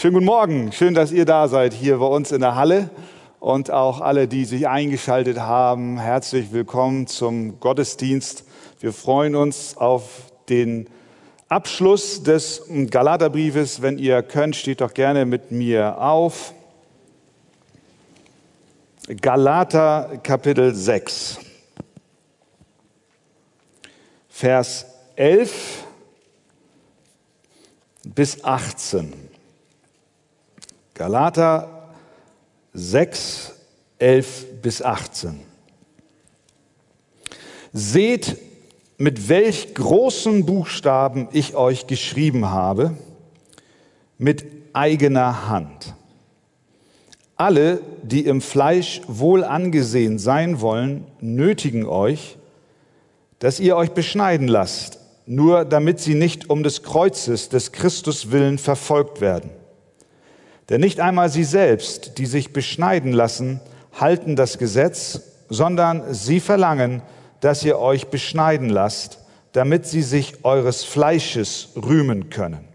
Schönen 0.00 0.14
guten 0.14 0.26
Morgen. 0.26 0.70
Schön, 0.70 0.94
dass 0.94 1.10
ihr 1.10 1.24
da 1.24 1.48
seid 1.48 1.74
hier 1.74 1.98
bei 1.98 2.06
uns 2.06 2.30
in 2.30 2.40
der 2.40 2.54
Halle 2.54 2.88
und 3.40 3.72
auch 3.72 4.00
alle, 4.00 4.28
die 4.28 4.44
sich 4.44 4.68
eingeschaltet 4.68 5.40
haben. 5.40 5.98
Herzlich 5.98 6.52
willkommen 6.52 7.08
zum 7.08 7.58
Gottesdienst. 7.58 8.44
Wir 8.78 8.92
freuen 8.92 9.34
uns 9.34 9.76
auf 9.76 10.30
den 10.48 10.86
Abschluss 11.48 12.22
des 12.22 12.62
Galaterbriefes. 12.90 13.82
Wenn 13.82 13.98
ihr 13.98 14.22
könnt, 14.22 14.54
steht 14.54 14.82
doch 14.82 14.94
gerne 14.94 15.24
mit 15.24 15.50
mir 15.50 16.00
auf. 16.00 16.54
Galater 19.20 20.20
Kapitel 20.22 20.76
6, 20.76 21.40
Vers 24.28 24.86
11 25.16 25.82
bis 28.04 28.44
18. 28.44 29.27
Galater 30.98 31.92
6, 32.74 33.52
11 34.00 34.60
bis 34.62 34.82
18. 34.82 35.38
Seht, 37.72 38.36
mit 38.96 39.28
welch 39.28 39.76
großen 39.76 40.44
Buchstaben 40.44 41.28
ich 41.30 41.54
euch 41.54 41.86
geschrieben 41.86 42.50
habe, 42.50 42.96
mit 44.18 44.44
eigener 44.72 45.48
Hand. 45.48 45.94
Alle, 47.36 47.80
die 48.02 48.24
im 48.26 48.40
Fleisch 48.40 49.00
wohl 49.06 49.44
angesehen 49.44 50.18
sein 50.18 50.60
wollen, 50.60 51.06
nötigen 51.20 51.86
euch, 51.86 52.38
dass 53.38 53.60
ihr 53.60 53.76
euch 53.76 53.90
beschneiden 53.90 54.48
lasst, 54.48 54.98
nur 55.26 55.64
damit 55.64 56.00
sie 56.00 56.16
nicht 56.16 56.50
um 56.50 56.64
des 56.64 56.82
Kreuzes 56.82 57.48
des 57.50 57.70
Christus 57.70 58.32
willen 58.32 58.58
verfolgt 58.58 59.20
werden. 59.20 59.50
Denn 60.68 60.80
nicht 60.80 61.00
einmal 61.00 61.30
sie 61.30 61.44
selbst, 61.44 62.18
die 62.18 62.26
sich 62.26 62.52
beschneiden 62.52 63.12
lassen, 63.12 63.60
halten 63.92 64.36
das 64.36 64.58
Gesetz, 64.58 65.20
sondern 65.48 66.12
sie 66.12 66.40
verlangen, 66.40 67.02
dass 67.40 67.64
ihr 67.64 67.78
euch 67.78 68.08
beschneiden 68.08 68.68
lasst, 68.68 69.18
damit 69.52 69.86
sie 69.86 70.02
sich 70.02 70.44
eures 70.44 70.84
Fleisches 70.84 71.70
rühmen 71.76 72.28
können. 72.30 72.68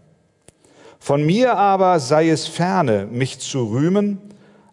Von 0.98 1.24
mir 1.24 1.56
aber 1.56 2.00
sei 2.00 2.30
es 2.30 2.46
ferne, 2.46 3.06
mich 3.06 3.38
zu 3.38 3.64
rühmen, 3.64 4.18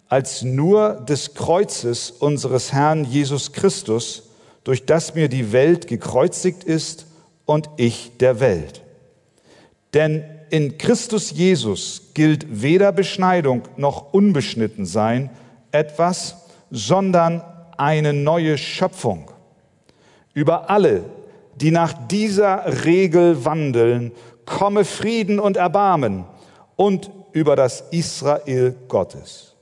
als 0.08 0.42
nur 0.42 0.94
des 1.08 1.36
Kreuzes 1.36 2.10
unseres 2.10 2.74
Herrn 2.74 3.06
Jesus 3.06 3.54
Christus, 3.54 4.30
durch 4.64 4.86
das 4.86 5.16
mir 5.16 5.30
die 5.30 5.52
Welt 5.52 5.88
gekreuzigt 5.88 6.64
ist 6.64 7.06
und 7.46 7.70
ich 7.78 8.18
der 8.20 8.40
Welt. 8.40 8.82
Denn 9.94 10.24
in 10.52 10.78
Christus 10.78 11.32
Jesus 11.32 12.12
gilt 12.14 12.62
weder 12.62 12.92
Beschneidung 12.92 13.64
noch 13.78 14.12
Unbeschnittensein 14.14 15.30
etwas, 15.72 16.46
sondern 16.70 17.42
eine 17.78 18.12
neue 18.12 18.58
Schöpfung. 18.58 19.32
Über 20.34 20.70
alle, 20.70 21.06
die 21.56 21.72
nach 21.72 21.94
dieser 22.10 22.84
Regel 22.86 23.46
wandeln, 23.46 24.12
komme 24.46 24.84
Frieden 24.84 25.40
und 25.40 25.56
Erbarmen 25.56 26.26
und 26.76 27.10
über 27.32 27.56
das 27.56 27.86
Israel 27.92 28.76
Gottes. 28.90 29.56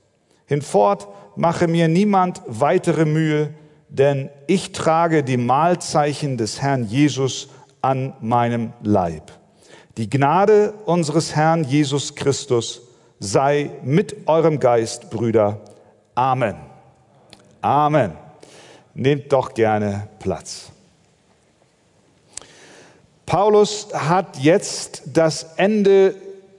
Hinfort 0.46 1.06
mache 1.36 1.68
mir 1.68 1.86
niemand 1.86 2.42
weitere 2.48 3.04
Mühe, 3.04 3.54
denn 3.88 4.28
ich 4.48 4.72
trage 4.72 5.22
die 5.22 5.36
Mahlzeichen 5.36 6.36
des 6.36 6.60
Herrn 6.60 6.84
Jesus 6.84 7.48
an 7.80 8.14
meinem 8.20 8.72
Leib. 8.82 9.39
Die 9.96 10.08
Gnade 10.08 10.72
unseres 10.86 11.34
Herrn 11.34 11.64
Jesus 11.64 12.14
Christus 12.14 12.82
sei 13.18 13.70
mit 13.82 14.28
eurem 14.28 14.60
Geist, 14.60 15.10
Brüder. 15.10 15.60
Amen. 16.14 16.56
Amen. 17.60 18.12
Nehmt 18.94 19.32
doch 19.32 19.54
gerne 19.54 20.08
Platz. 20.18 20.70
Paulus 23.26 23.88
hat 23.92 24.38
jetzt 24.38 25.02
das 25.12 25.54
Ende 25.56 26.14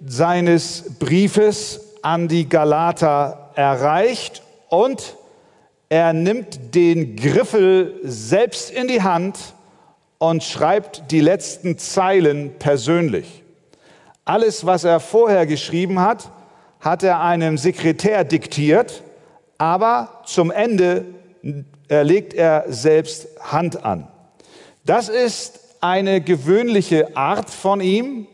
seines 0.06 0.84
Briefes 1.00 1.82
an 2.02 2.28
die 2.28 2.48
Galater 2.48 3.52
erreicht 3.56 4.42
und 4.70 5.18
er 5.90 6.14
nimmt 6.14 6.74
den 6.74 7.18
Griffel 7.18 8.00
selbst 8.04 8.72
in 8.72 8.88
die 8.88 9.02
Hand 9.02 9.38
und 10.22 10.44
schreibt 10.44 11.10
die 11.10 11.20
letzten 11.20 11.80
Zeilen 11.80 12.54
persönlich. 12.60 13.42
Alles, 14.24 14.68
was 14.68 14.84
er 14.84 15.00
vorher 15.00 15.48
geschrieben 15.48 16.00
hat, 16.00 16.30
hat 16.80 17.02
er 17.02 17.22
einem 17.22 17.58
Sekretär 17.58 18.24
diktiert, 18.24 19.02
aber 19.58 20.22
zum 20.26 20.52
Ende 20.52 21.06
legt 21.90 22.36
er 22.36 22.66
selbst 22.68 23.30
Hand 23.40 23.84
an. 23.84 24.10
Das 24.86 25.10
ist 25.10 25.60
eine 25.82 26.22
gewöhnliche 26.22 27.18
Art 27.18 27.50
von 27.50 27.82
ihm. 27.82 28.28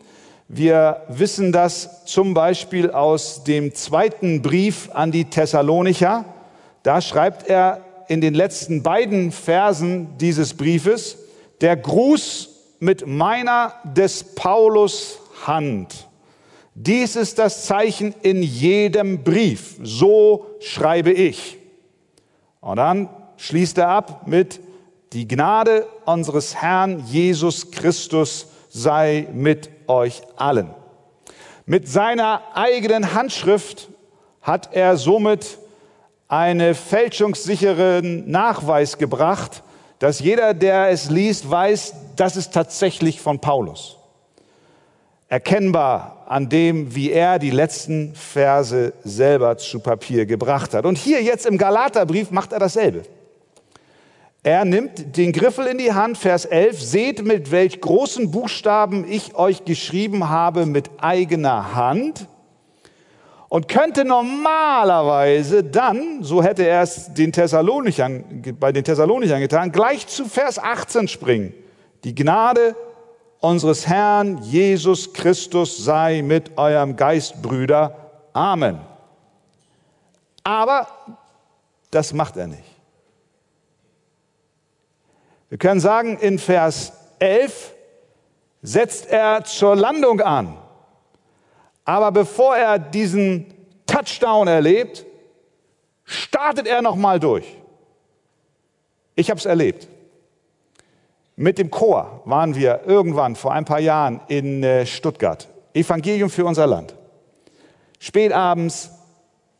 Wir 0.49 1.03
wissen 1.07 1.53
das 1.53 2.03
zum 2.03 2.33
Beispiel 2.33 2.91
aus 2.91 3.45
dem 3.45 3.73
zweiten 3.73 4.41
Brief 4.41 4.89
an 4.93 5.13
die 5.13 5.23
Thessalonicher. 5.23 6.25
Da 6.83 6.99
schreibt 6.99 7.47
er 7.47 7.79
in 8.09 8.19
den 8.19 8.33
letzten 8.33 8.83
beiden 8.83 9.31
Versen 9.31 10.17
dieses 10.17 10.53
Briefes, 10.53 11.19
der 11.61 11.77
Gruß 11.77 12.49
mit 12.79 13.07
meiner 13.07 13.73
des 13.83 14.23
Paulus 14.35 15.19
Hand. 15.45 16.07
Dies 16.75 17.15
ist 17.15 17.39
das 17.39 17.65
Zeichen 17.65 18.13
in 18.21 18.43
jedem 18.43 19.23
Brief. 19.23 19.77
So 19.81 20.45
schreibe 20.59 21.11
ich. 21.11 21.57
Und 22.61 22.77
dann 22.77 23.09
schließt 23.37 23.77
er 23.79 23.89
ab 23.89 24.27
mit 24.27 24.59
die 25.13 25.27
Gnade 25.27 25.87
unseres 26.05 26.55
Herrn 26.55 27.03
Jesus 27.07 27.71
Christus 27.71 28.47
sei 28.69 29.27
mit 29.33 29.69
euch 29.87 30.21
allen. 30.35 30.69
Mit 31.65 31.87
seiner 31.87 32.41
eigenen 32.53 33.13
Handschrift 33.13 33.89
hat 34.41 34.73
er 34.73 34.97
somit 34.97 35.57
einen 36.27 36.75
fälschungssicheren 36.75 38.29
Nachweis 38.29 38.97
gebracht, 38.97 39.63
dass 39.99 40.19
jeder, 40.19 40.53
der 40.53 40.89
es 40.89 41.09
liest, 41.09 41.49
weiß, 41.49 41.93
das 42.15 42.35
ist 42.35 42.53
tatsächlich 42.53 43.19
von 43.19 43.39
Paulus. 43.39 43.97
Erkennbar 45.29 46.25
an 46.27 46.49
dem, 46.49 46.95
wie 46.95 47.11
er 47.11 47.39
die 47.39 47.49
letzten 47.49 48.13
Verse 48.15 48.93
selber 49.03 49.57
zu 49.57 49.79
Papier 49.79 50.25
gebracht 50.25 50.73
hat. 50.73 50.85
Und 50.85 50.97
hier 50.97 51.21
jetzt 51.21 51.45
im 51.45 51.57
Galaterbrief 51.57 52.31
macht 52.31 52.53
er 52.53 52.59
dasselbe. 52.59 53.03
Er 54.43 54.63
nimmt 54.63 55.17
den 55.17 55.33
Griffel 55.33 55.65
in 55.67 55.77
die 55.77 55.91
Hand, 55.91 56.17
Vers 56.17 56.45
11, 56.45 56.81
seht, 56.81 57.25
mit 57.25 57.51
welch 57.51 57.81
großen 57.81 58.31
Buchstaben 58.31 59.09
ich 59.09 59.35
euch 59.35 59.65
geschrieben 59.65 60.29
habe 60.29 60.65
mit 60.65 60.89
eigener 60.99 61.75
Hand 61.75 62.27
und 63.49 63.67
könnte 63.67 64.03
normalerweise 64.03 65.63
dann, 65.63 66.23
so 66.23 66.43
hätte 66.43 66.63
er 66.63 66.81
es 66.81 67.13
den 67.13 67.31
Thessalonichern, 67.31 68.43
bei 68.59 68.71
den 68.71 68.83
Thessalonichern 68.83 69.39
getan, 69.39 69.71
gleich 69.71 70.07
zu 70.07 70.25
Vers 70.25 70.59
18 70.59 71.07
springen. 71.07 71.53
Die 72.03 72.13
Gnade 72.13 72.75
unseres 73.39 73.87
Herrn 73.87 74.39
Jesus 74.43 75.13
Christus 75.13 75.77
sei 75.77 76.21
mit 76.21 76.57
eurem 76.57 76.95
Geist, 76.95 77.41
Brüder. 77.41 78.11
Amen. 78.33 78.79
Aber 80.43 80.87
das 81.91 82.13
macht 82.13 82.37
er 82.37 82.47
nicht. 82.47 82.63
Wir 85.49 85.57
können 85.57 85.79
sagen, 85.79 86.17
in 86.17 86.39
Vers 86.39 86.91
11 87.19 87.73
setzt 88.61 89.09
er 89.09 89.45
zur 89.45 89.77
Landung 89.77 90.19
an. 90.19 90.57
Aber 91.87 92.11
bevor 92.11 92.57
er 92.57 92.77
diesen 92.79 93.45
Touchdown 93.85 94.49
erlebt, 94.49 95.05
startet 96.03 96.67
er 96.67 96.81
noch 96.81 96.97
mal 96.97 97.17
durch. 97.17 97.45
Ich 99.15 99.29
habe 99.29 99.39
es 99.39 99.45
erlebt. 99.45 99.87
Mit 101.37 101.57
dem 101.57 101.71
Chor 101.71 102.23
waren 102.25 102.55
wir 102.55 102.81
irgendwann 102.85 103.37
vor 103.37 103.53
ein 103.53 103.63
paar 103.63 103.79
Jahren 103.79 104.19
in 104.27 104.63
äh, 104.63 104.85
Stuttgart. 104.85 105.47
Evangelium 105.73 106.29
für 106.29 106.43
unser 106.43 106.67
Land. 106.67 106.93
Spätabends, 107.99 108.91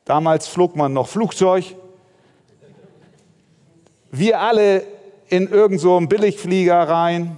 damals 0.04 0.50
flog 0.50 0.76
man 0.76 0.92
noch 0.92 1.08
Flugzeug. 1.08 1.64
Wir 4.12 4.42
alle 4.42 4.84
in 5.30 5.48
irgendeinem 5.48 5.80
so 5.80 6.00
Billigflieger 6.02 6.90
rein, 6.90 7.38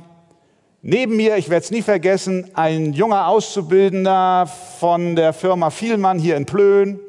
Neben 0.81 1.17
mir, 1.17 1.35
ich 1.35 1.49
werde 1.49 1.65
es 1.65 1.71
nie 1.71 1.81
vergessen, 1.81 2.51
ein 2.53 2.93
junger 2.93 3.27
Auszubildender 3.27 4.49
von 4.79 5.17
der 5.17 5.33
Firma 5.33 5.71
Vielmann 5.71 6.19
hier 6.19 6.37
in 6.37 6.45
Plön. 6.45 7.01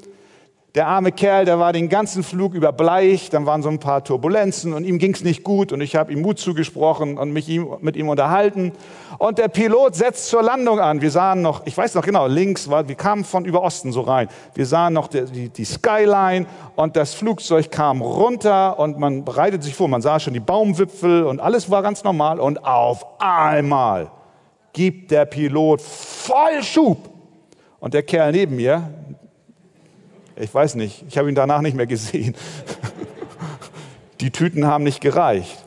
Der 0.76 0.86
arme 0.86 1.10
Kerl, 1.10 1.44
der 1.44 1.58
war 1.58 1.72
den 1.72 1.88
ganzen 1.88 2.22
Flug 2.22 2.54
über 2.54 2.70
bleich, 2.70 3.28
dann 3.28 3.44
waren 3.44 3.60
so 3.60 3.68
ein 3.68 3.80
paar 3.80 4.04
Turbulenzen 4.04 4.72
und 4.72 4.84
ihm 4.84 4.98
ging's 4.98 5.24
nicht 5.24 5.42
gut 5.42 5.72
und 5.72 5.80
ich 5.80 5.96
habe 5.96 6.12
ihm 6.12 6.22
Mut 6.22 6.38
zugesprochen 6.38 7.18
und 7.18 7.32
mich 7.32 7.48
ihm, 7.48 7.66
mit 7.80 7.96
ihm 7.96 8.08
unterhalten. 8.08 8.70
Und 9.18 9.38
der 9.38 9.48
Pilot 9.48 9.96
setzt 9.96 10.28
zur 10.28 10.44
Landung 10.44 10.78
an. 10.78 11.00
Wir 11.00 11.10
sahen 11.10 11.42
noch, 11.42 11.66
ich 11.66 11.76
weiß 11.76 11.96
noch 11.96 12.04
genau, 12.04 12.28
links 12.28 12.70
war, 12.70 12.86
wir 12.86 12.94
kamen 12.94 13.24
von 13.24 13.44
über 13.46 13.62
Osten 13.62 13.90
so 13.90 14.02
rein. 14.02 14.28
Wir 14.54 14.64
sahen 14.64 14.92
noch 14.92 15.08
die, 15.08 15.24
die, 15.24 15.48
die 15.48 15.64
Skyline 15.64 16.46
und 16.76 16.94
das 16.94 17.14
Flugzeug 17.14 17.72
kam 17.72 18.00
runter 18.00 18.78
und 18.78 18.96
man 18.96 19.24
bereitet 19.24 19.64
sich 19.64 19.74
vor, 19.74 19.88
man 19.88 20.02
sah 20.02 20.20
schon 20.20 20.34
die 20.34 20.40
Baumwipfel 20.40 21.24
und 21.24 21.40
alles 21.40 21.68
war 21.68 21.82
ganz 21.82 22.04
normal 22.04 22.38
und 22.38 22.64
auf 22.64 23.04
einmal 23.18 24.12
gibt 24.72 25.10
der 25.10 25.24
Pilot 25.24 25.80
voll 25.80 26.62
Schub. 26.62 27.10
Und 27.80 27.94
der 27.94 28.02
Kerl 28.02 28.30
neben 28.30 28.56
mir, 28.56 28.88
ich 30.40 30.52
weiß 30.52 30.74
nicht, 30.76 31.04
ich 31.08 31.18
habe 31.18 31.28
ihn 31.28 31.34
danach 31.34 31.60
nicht 31.60 31.76
mehr 31.76 31.86
gesehen. 31.86 32.34
Die 34.20 34.30
Tüten 34.30 34.66
haben 34.66 34.84
nicht 34.84 35.00
gereicht. 35.00 35.64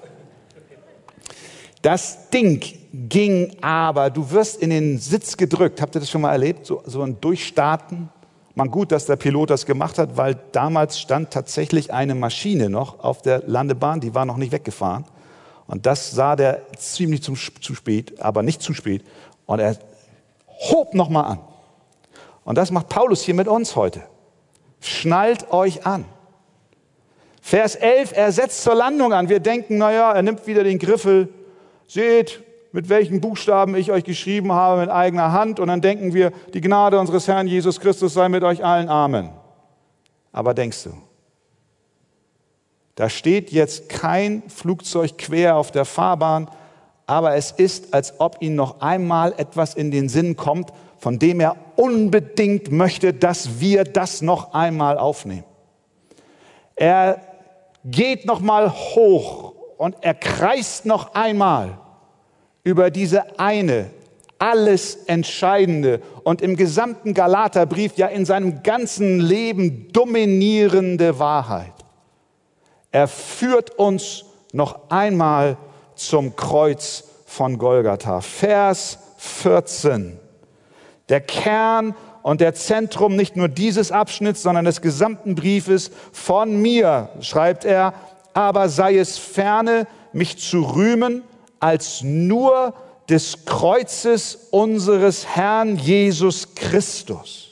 Das 1.82 2.30
Ding 2.30 2.64
ging 2.94 3.58
aber, 3.62 4.10
du 4.10 4.32
wirst 4.32 4.62
in 4.62 4.70
den 4.70 5.00
Sitz 5.00 5.38
gedrückt. 5.38 5.82
Habt 5.82 5.96
ihr 5.96 6.00
das 6.00 6.10
schon 6.10 6.22
mal 6.22 6.32
erlebt? 6.32 6.66
So, 6.66 6.82
so 6.86 7.02
ein 7.02 7.20
Durchstarten. 7.20 8.10
Man 8.56 8.70
gut, 8.70 8.92
dass 8.92 9.08
der 9.08 9.16
Pilot 9.16 9.50
das 9.50 9.66
gemacht 9.66 9.98
hat, 9.98 10.16
weil 10.16 10.40
damals 10.52 11.00
stand 11.00 11.32
tatsächlich 11.32 11.92
eine 11.92 12.14
Maschine 12.14 12.70
noch 12.70 13.04
auf 13.04 13.22
der 13.22 13.44
Landebahn, 13.48 14.00
die 14.00 14.14
war 14.14 14.26
noch 14.26 14.38
nicht 14.38 14.52
weggefahren. 14.52 15.06
Und 15.66 15.86
das 15.88 16.12
sah 16.12 16.36
der 16.36 16.62
ziemlich 16.78 17.24
zu, 17.24 17.34
zu 17.34 17.74
spät, 17.74 18.22
aber 18.22 18.44
nicht 18.44 18.62
zu 18.62 18.74
spät. 18.74 19.04
Und 19.48 19.60
er 19.60 19.78
hob 20.48 20.94
nochmal 20.94 21.26
an. 21.26 21.40
Und 22.46 22.58
das 22.58 22.70
macht 22.70 22.90
Paulus 22.90 23.24
hier 23.24 23.34
mit 23.34 23.48
uns 23.48 23.76
heute. 23.76 24.04
Schnallt 24.84 25.52
euch 25.52 25.86
an. 25.86 26.04
Vers 27.42 27.76
11, 27.76 28.12
er 28.16 28.32
setzt 28.34 28.64
zur 28.64 28.76
Landung 28.76 29.14
an. 29.14 29.30
Wir 29.30 29.40
denken, 29.40 29.78
naja, 29.78 30.12
er 30.12 30.22
nimmt 30.22 30.46
wieder 30.46 30.64
den 30.64 30.78
Griffel. 30.78 31.30
Seht, 31.88 32.44
mit 32.74 32.90
welchen 32.90 33.22
Buchstaben 33.22 33.76
ich 33.76 33.92
euch 33.92 34.04
geschrieben 34.04 34.52
habe 34.52 34.82
mit 34.82 34.90
eigener 34.90 35.32
Hand. 35.32 35.62
Und 35.62 35.70
dann 35.70 35.80
denken 35.80 36.14
wir, 36.14 36.32
die 36.54 36.60
Gnade 36.60 37.00
unseres 37.00 37.30
Herrn 37.30 37.48
Jesus 37.48 37.80
Christus 37.80 38.14
sei 38.14 38.28
mit 38.28 38.44
euch 38.44 38.66
allen. 38.66 38.90
Amen. 38.90 39.30
Aber 40.34 40.54
denkst 40.54 40.84
du, 40.84 40.90
da 42.96 43.10
steht 43.10 43.52
jetzt 43.52 43.88
kein 43.88 44.44
Flugzeug 44.50 45.18
quer 45.18 45.56
auf 45.56 45.72
der 45.72 45.86
Fahrbahn, 45.86 46.50
aber 47.06 47.36
es 47.36 47.52
ist, 47.52 47.94
als 47.94 48.20
ob 48.20 48.38
ihm 48.42 48.56
noch 48.56 48.82
einmal 48.82 49.34
etwas 49.38 49.76
in 49.76 49.92
den 49.92 50.10
Sinn 50.10 50.36
kommt, 50.36 50.74
von 51.04 51.20
dem 51.20 51.42
er 51.42 51.58
unbedingt 51.76 52.72
möchte, 52.72 53.14
dass 53.14 53.60
wir 53.60 53.84
das 53.84 54.22
noch 54.22 54.54
einmal 54.54 54.98
aufnehmen. 54.98 55.44
Er 56.78 57.20
geht 57.84 58.26
noch 58.26 58.40
mal 58.40 58.72
hoch 58.72 59.54
und 59.78 59.98
er 60.00 60.14
kreist 60.14 60.86
noch 60.86 61.14
einmal 61.14 61.78
über 62.64 62.90
diese 62.90 63.38
eine 63.38 63.90
alles 64.40 64.96
entscheidende 65.08 66.00
und 66.24 66.42
im 66.42 66.56
gesamten 66.56 67.14
Galaterbrief 67.14 67.98
ja 67.98 68.08
in 68.08 68.24
seinem 68.24 68.64
ganzen 68.64 69.20
Leben 69.20 69.92
dominierende 69.92 71.20
Wahrheit. 71.20 71.74
Er 72.92 73.10
führt 73.10 73.72
uns 73.72 74.24
noch 74.54 74.90
einmal 74.90 75.58
zum 75.96 76.38
Kreuz 76.38 77.04
von 77.26 77.58
Golgatha. 77.58 78.22
Vers 78.22 79.00
14 79.18 80.23
der 81.10 81.22
Kern 81.22 81.96
und 82.22 82.42
der 82.42 82.54
Zentrum 82.54 83.16
nicht 83.16 83.36
nur 83.36 83.50
dieses 83.50 83.92
Abschnitts, 83.92 84.42
sondern 84.42 84.66
des 84.66 84.82
gesamten 84.82 85.36
Briefes 85.36 85.92
von 86.12 86.62
mir, 86.62 87.10
schreibt 87.20 87.66
er, 87.66 87.94
aber 88.34 88.70
sei 88.70 88.98
es 88.98 89.18
ferne, 89.18 89.88
mich 90.14 90.38
zu 90.38 90.62
rühmen 90.62 91.24
als 91.60 92.02
nur 92.02 92.74
des 93.10 93.46
Kreuzes 93.46 94.48
unseres 94.52 95.28
Herrn 95.28 95.76
Jesus 95.76 96.56
Christus. 96.56 97.50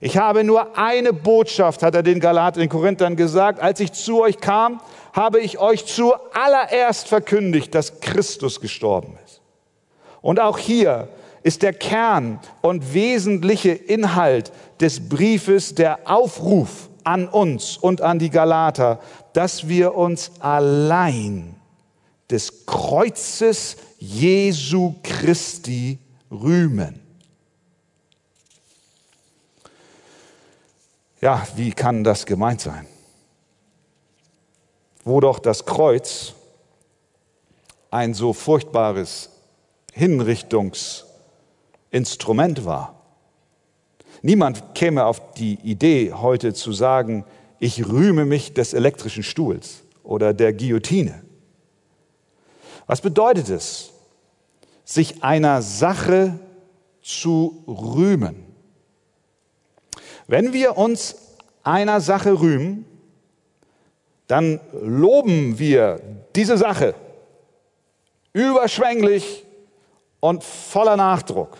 Ich 0.00 0.16
habe 0.16 0.44
nur 0.44 0.78
eine 0.78 1.12
Botschaft, 1.12 1.82
hat 1.82 1.94
er 1.94 2.04
den 2.04 2.20
Galatern, 2.20 2.60
den 2.60 2.68
Korinthern 2.68 3.16
gesagt. 3.16 3.60
Als 3.60 3.80
ich 3.80 3.92
zu 3.92 4.22
euch 4.22 4.38
kam, 4.38 4.80
habe 5.12 5.40
ich 5.40 5.58
euch 5.58 5.86
zuallererst 5.86 7.08
verkündigt, 7.08 7.74
dass 7.74 8.00
Christus 8.00 8.60
gestorben 8.60 9.18
ist. 9.24 9.40
Und 10.20 10.38
auch 10.38 10.58
hier 10.58 11.08
ist 11.48 11.62
der 11.62 11.72
Kern 11.72 12.40
und 12.60 12.92
wesentliche 12.92 13.70
Inhalt 13.70 14.52
des 14.82 15.08
Briefes 15.08 15.74
der 15.74 16.00
Aufruf 16.04 16.90
an 17.04 17.26
uns 17.26 17.78
und 17.78 18.02
an 18.02 18.18
die 18.18 18.28
Galater, 18.28 19.00
dass 19.32 19.66
wir 19.66 19.94
uns 19.94 20.30
allein 20.40 21.56
des 22.30 22.66
Kreuzes 22.66 23.78
Jesu 23.98 24.96
Christi 25.02 25.98
rühmen. 26.30 27.00
Ja, 31.22 31.48
wie 31.56 31.70
kann 31.70 32.04
das 32.04 32.26
gemeint 32.26 32.60
sein? 32.60 32.86
Wo 35.02 35.18
doch 35.20 35.38
das 35.38 35.64
Kreuz 35.64 36.34
ein 37.90 38.12
so 38.12 38.34
furchtbares 38.34 39.30
Hinrichtungs- 39.94 41.07
Instrument 41.90 42.64
war. 42.64 42.94
Niemand 44.22 44.74
käme 44.74 45.04
auf 45.04 45.34
die 45.34 45.54
Idee, 45.62 46.12
heute 46.12 46.52
zu 46.52 46.72
sagen, 46.72 47.24
ich 47.58 47.88
rühme 47.88 48.24
mich 48.24 48.54
des 48.54 48.74
elektrischen 48.74 49.22
Stuhls 49.22 49.84
oder 50.02 50.32
der 50.32 50.52
Guillotine. 50.52 51.22
Was 52.86 53.00
bedeutet 53.00 53.48
es, 53.48 53.90
sich 54.84 55.22
einer 55.22 55.62
Sache 55.62 56.38
zu 57.02 57.62
rühmen? 57.66 58.44
Wenn 60.26 60.52
wir 60.52 60.76
uns 60.76 61.16
einer 61.62 62.00
Sache 62.00 62.40
rühmen, 62.40 62.84
dann 64.26 64.60
loben 64.82 65.58
wir 65.58 66.00
diese 66.36 66.58
Sache 66.58 66.94
überschwänglich 68.32 69.44
und 70.20 70.44
voller 70.44 70.96
Nachdruck. 70.96 71.56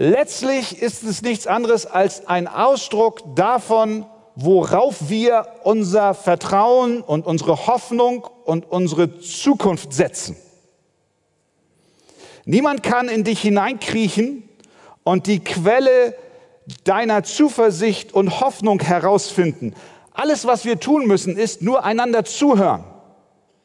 Letztlich 0.00 0.80
ist 0.80 1.02
es 1.02 1.22
nichts 1.22 1.48
anderes 1.48 1.84
als 1.84 2.28
ein 2.28 2.46
Ausdruck 2.46 3.34
davon, 3.34 4.06
worauf 4.36 5.08
wir 5.08 5.46
unser 5.64 6.14
Vertrauen 6.14 7.00
und 7.00 7.26
unsere 7.26 7.66
Hoffnung 7.66 8.24
und 8.44 8.70
unsere 8.70 9.18
Zukunft 9.18 9.92
setzen. 9.92 10.36
Niemand 12.44 12.84
kann 12.84 13.08
in 13.08 13.24
dich 13.24 13.40
hineinkriechen 13.40 14.48
und 15.02 15.26
die 15.26 15.42
Quelle 15.42 16.14
deiner 16.84 17.24
Zuversicht 17.24 18.14
und 18.14 18.40
Hoffnung 18.40 18.80
herausfinden. 18.80 19.74
Alles, 20.12 20.46
was 20.46 20.64
wir 20.64 20.78
tun 20.78 21.06
müssen, 21.08 21.36
ist 21.36 21.60
nur 21.60 21.84
einander 21.84 22.24
zuhören. 22.24 22.84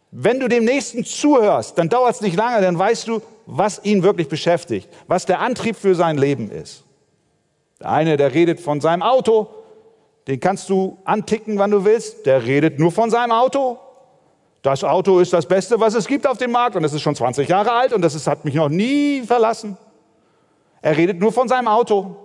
Wenn 0.10 0.40
du 0.40 0.48
dem 0.48 0.66
Nächsten 0.66 1.06
zuhörst, 1.06 1.78
dann 1.78 1.90
dauert 1.90 2.16
es 2.16 2.22
nicht 2.22 2.36
lange, 2.36 2.62
dann 2.62 2.78
weißt 2.78 3.08
du, 3.08 3.22
was 3.46 3.84
ihn 3.84 4.04
wirklich 4.04 4.30
beschäftigt, 4.30 4.90
was 5.08 5.26
der 5.26 5.40
Antrieb 5.40 5.76
für 5.76 5.96
sein 5.96 6.18
Leben 6.18 6.50
ist. 6.50 6.84
Der 7.80 7.90
eine, 7.90 8.18
der 8.18 8.34
redet 8.34 8.60
von 8.60 8.82
seinem 8.82 9.02
Auto, 9.02 9.48
den 10.28 10.40
kannst 10.40 10.70
du 10.70 10.98
anticken, 11.04 11.58
wann 11.58 11.72
du 11.72 11.84
willst, 11.84 12.26
der 12.26 12.46
redet 12.46 12.80
nur 12.80 12.92
von 12.92 13.10
seinem 13.10 13.32
Auto. 13.32 13.78
Das 14.62 14.84
Auto 14.86 15.20
ist 15.20 15.34
das 15.34 15.46
Beste, 15.46 15.80
was 15.80 15.94
es 15.94 16.08
gibt 16.08 16.26
auf 16.26 16.38
dem 16.38 16.52
Markt 16.52 16.78
und 16.78 16.84
es 16.86 16.94
ist 16.94 17.02
schon 17.02 17.16
20 17.16 17.50
Jahre 17.50 17.74
alt 17.74 17.92
und 17.92 18.02
das 18.02 18.16
ist, 18.16 18.28
hat 18.28 18.46
mich 18.46 18.54
noch 18.54 18.70
nie 18.70 19.24
verlassen. 19.24 19.78
Er 20.82 20.96
redet 20.96 21.20
nur 21.20 21.34
von 21.34 21.50
seinem 21.50 21.68
Auto. 21.68 22.16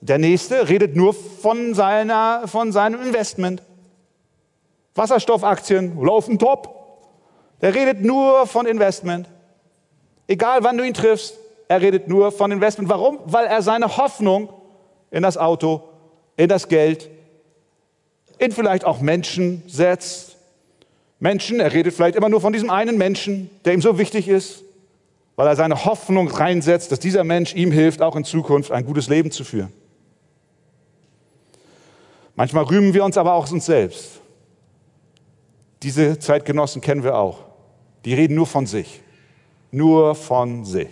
Der 0.00 0.18
nächste 0.18 0.68
redet 0.68 0.96
nur 0.96 1.14
von, 1.14 1.74
seiner, 1.74 2.42
von 2.46 2.72
seinem 2.72 3.00
Investment. 3.00 3.62
Wasserstoffaktien 4.94 6.00
laufen 6.02 6.38
top. 6.38 6.74
Der 7.60 7.74
redet 7.74 8.02
nur 8.02 8.46
von 8.46 8.66
Investment. 8.66 9.28
Egal 10.28 10.62
wann 10.62 10.76
du 10.76 10.84
ihn 10.84 10.94
triffst, 10.94 11.38
er 11.68 11.80
redet 11.80 12.06
nur 12.06 12.30
von 12.30 12.52
Investment. 12.52 12.88
Warum? 12.88 13.18
Weil 13.24 13.46
er 13.46 13.62
seine 13.62 13.96
Hoffnung 13.96 14.50
in 15.10 15.22
das 15.22 15.38
Auto, 15.38 15.82
in 16.36 16.48
das 16.48 16.68
Geld, 16.68 17.08
in 18.38 18.52
vielleicht 18.52 18.84
auch 18.84 19.00
Menschen 19.00 19.62
setzt. 19.66 20.36
Menschen, 21.18 21.60
er 21.60 21.72
redet 21.72 21.94
vielleicht 21.94 22.14
immer 22.14 22.28
nur 22.28 22.40
von 22.40 22.52
diesem 22.52 22.70
einen 22.70 22.98
Menschen, 22.98 23.50
der 23.64 23.72
ihm 23.74 23.82
so 23.82 23.98
wichtig 23.98 24.28
ist, 24.28 24.62
weil 25.34 25.48
er 25.48 25.56
seine 25.56 25.84
Hoffnung 25.84 26.28
reinsetzt, 26.28 26.92
dass 26.92 27.00
dieser 27.00 27.24
Mensch 27.24 27.54
ihm 27.54 27.72
hilft, 27.72 28.02
auch 28.02 28.14
in 28.14 28.24
Zukunft 28.24 28.70
ein 28.70 28.84
gutes 28.84 29.08
Leben 29.08 29.30
zu 29.30 29.44
führen. 29.44 29.72
Manchmal 32.36 32.64
rühmen 32.64 32.94
wir 32.94 33.02
uns 33.02 33.16
aber 33.16 33.32
auch 33.32 33.50
uns 33.50 33.66
selbst. 33.66 34.20
Diese 35.82 36.18
Zeitgenossen 36.18 36.82
kennen 36.82 37.02
wir 37.02 37.16
auch. 37.16 37.38
Die 38.04 38.14
reden 38.14 38.34
nur 38.34 38.46
von 38.46 38.66
sich 38.66 39.00
nur 39.70 40.14
von 40.14 40.64
sich. 40.64 40.88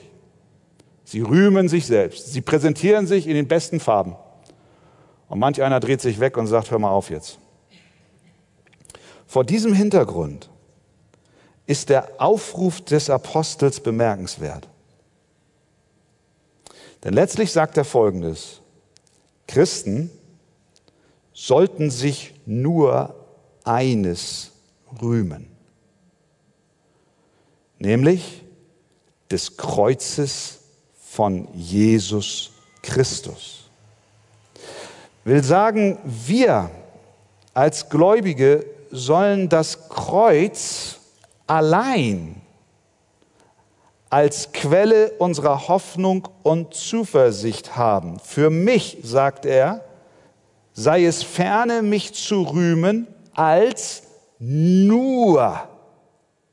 Sie 1.04 1.21
rühmen 1.21 1.68
sich 1.68 1.87
selbst. 1.87 2.33
Sie 2.33 2.40
präsentieren 2.40 3.06
sich 3.06 3.26
in 3.26 3.35
den 3.35 3.49
besten 3.49 3.80
Farben. 3.80 4.16
Und 5.28 5.38
manch 5.38 5.62
einer 5.62 5.80
dreht 5.80 6.00
sich 6.00 6.21
weg 6.21 6.37
und 6.37 6.47
sagt, 6.47 6.71
hör 6.71 6.78
mal 6.78 6.90
auf 6.90 7.11
jetzt. 7.11 7.38
Vor 9.26 9.45
diesem 9.45 9.73
Hintergrund 9.73 10.50
ist 11.66 11.88
der 11.88 12.09
Aufruf 12.18 12.80
des 12.80 13.11
Apostels 13.11 13.80
bemerkenswert. 13.80 14.68
Denn 17.04 17.12
letztlich 17.12 17.52
sagt 17.52 17.76
er 17.76 17.85
Folgendes. 17.85 18.61
Christen 19.47 20.11
sollten 21.33 21.90
sich 21.90 22.35
nur 22.47 23.14
eines 23.64 24.52
rühmen, 25.02 25.49
nämlich 27.78 28.46
des 29.30 29.56
Kreuzes 29.56 30.59
von 31.11 31.49
Jesus 31.54 32.50
Christus. 32.83 33.64
Will 35.25 35.42
sagen, 35.42 35.99
wir 36.04 36.71
als 37.52 37.88
Gläubige 37.88 38.64
sollen 38.90 39.49
das 39.49 39.88
Kreuz 39.88 41.00
allein 41.47 42.40
als 44.09 44.52
Quelle 44.52 45.11
unserer 45.18 45.68
Hoffnung 45.68 46.28
und 46.42 46.75
Zuversicht 46.75 47.76
haben. 47.76 48.21
Für 48.21 48.50
mich, 48.50 48.99
sagt 49.02 49.45
er, 49.45 49.85
sei 50.75 51.04
es 51.04 51.23
ferne, 51.23 51.83
mich 51.83 52.14
zu 52.14 52.42
rühmen, 52.42 53.09
als 53.35 54.02
nur 54.38 55.61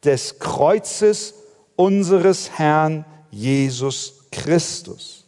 des 0.03 0.39
Kreuzes 0.39 1.35
unseres 1.75 2.51
Herrn 2.57 3.05
Jesus 3.31 4.25
Christus. 4.31 5.25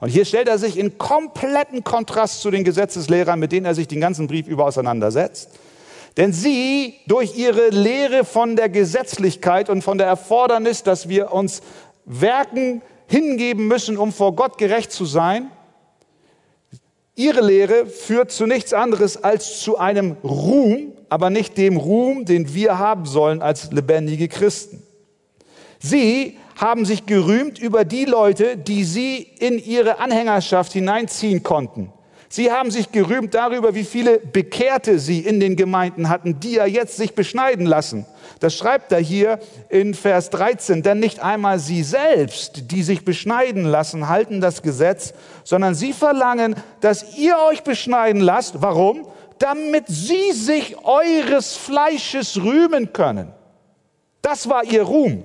Und 0.00 0.10
hier 0.10 0.24
stellt 0.24 0.48
er 0.48 0.58
sich 0.58 0.78
in 0.78 0.98
kompletten 0.98 1.82
Kontrast 1.82 2.42
zu 2.42 2.50
den 2.50 2.64
Gesetzeslehrern, 2.64 3.38
mit 3.38 3.52
denen 3.52 3.66
er 3.66 3.74
sich 3.74 3.88
den 3.88 4.00
ganzen 4.00 4.26
Brief 4.26 4.46
über 4.46 4.66
auseinandersetzt. 4.66 5.48
Denn 6.16 6.32
sie, 6.32 6.94
durch 7.06 7.36
ihre 7.36 7.70
Lehre 7.70 8.24
von 8.24 8.54
der 8.54 8.68
Gesetzlichkeit 8.68 9.68
und 9.68 9.82
von 9.82 9.98
der 9.98 10.06
Erfordernis, 10.06 10.82
dass 10.82 11.08
wir 11.08 11.32
uns 11.32 11.62
Werken 12.04 12.82
hingeben 13.08 13.66
müssen, 13.66 13.96
um 13.96 14.12
vor 14.12 14.36
Gott 14.36 14.58
gerecht 14.58 14.92
zu 14.92 15.04
sein, 15.04 15.50
ihre 17.16 17.40
Lehre 17.40 17.86
führt 17.86 18.30
zu 18.30 18.46
nichts 18.46 18.72
anderes 18.72 19.22
als 19.24 19.60
zu 19.60 19.78
einem 19.78 20.16
Ruhm, 20.22 20.92
aber 21.08 21.30
nicht 21.30 21.56
dem 21.56 21.76
Ruhm, 21.76 22.24
den 22.24 22.54
wir 22.54 22.78
haben 22.78 23.06
sollen 23.06 23.42
als 23.42 23.72
lebendige 23.72 24.28
Christen. 24.28 24.83
Sie 25.84 26.38
haben 26.56 26.86
sich 26.86 27.04
gerühmt 27.04 27.58
über 27.58 27.84
die 27.84 28.06
Leute, 28.06 28.56
die 28.56 28.84
sie 28.84 29.18
in 29.18 29.58
ihre 29.58 29.98
Anhängerschaft 29.98 30.72
hineinziehen 30.72 31.42
konnten. 31.42 31.92
Sie 32.30 32.50
haben 32.50 32.70
sich 32.70 32.90
gerühmt 32.90 33.34
darüber, 33.34 33.74
wie 33.74 33.84
viele 33.84 34.18
Bekehrte 34.18 34.98
sie 34.98 35.20
in 35.20 35.40
den 35.40 35.56
Gemeinden 35.56 36.08
hatten, 36.08 36.40
die 36.40 36.52
ja 36.52 36.64
jetzt 36.64 36.96
sich 36.96 37.14
beschneiden 37.14 37.66
lassen. 37.66 38.06
Das 38.40 38.56
schreibt 38.56 38.92
er 38.92 38.98
hier 38.98 39.40
in 39.68 39.92
Vers 39.92 40.30
13. 40.30 40.82
Denn 40.82 41.00
nicht 41.00 41.20
einmal 41.20 41.58
sie 41.58 41.82
selbst, 41.82 42.72
die 42.72 42.82
sich 42.82 43.04
beschneiden 43.04 43.66
lassen, 43.66 44.08
halten 44.08 44.40
das 44.40 44.62
Gesetz, 44.62 45.12
sondern 45.44 45.74
sie 45.74 45.92
verlangen, 45.92 46.56
dass 46.80 47.18
ihr 47.18 47.36
euch 47.50 47.62
beschneiden 47.62 48.22
lasst. 48.22 48.62
Warum? 48.62 49.06
Damit 49.38 49.84
sie 49.88 50.32
sich 50.32 50.78
eures 50.82 51.54
Fleisches 51.56 52.42
rühmen 52.42 52.94
können. 52.94 53.32
Das 54.22 54.48
war 54.48 54.64
ihr 54.64 54.84
Ruhm, 54.84 55.24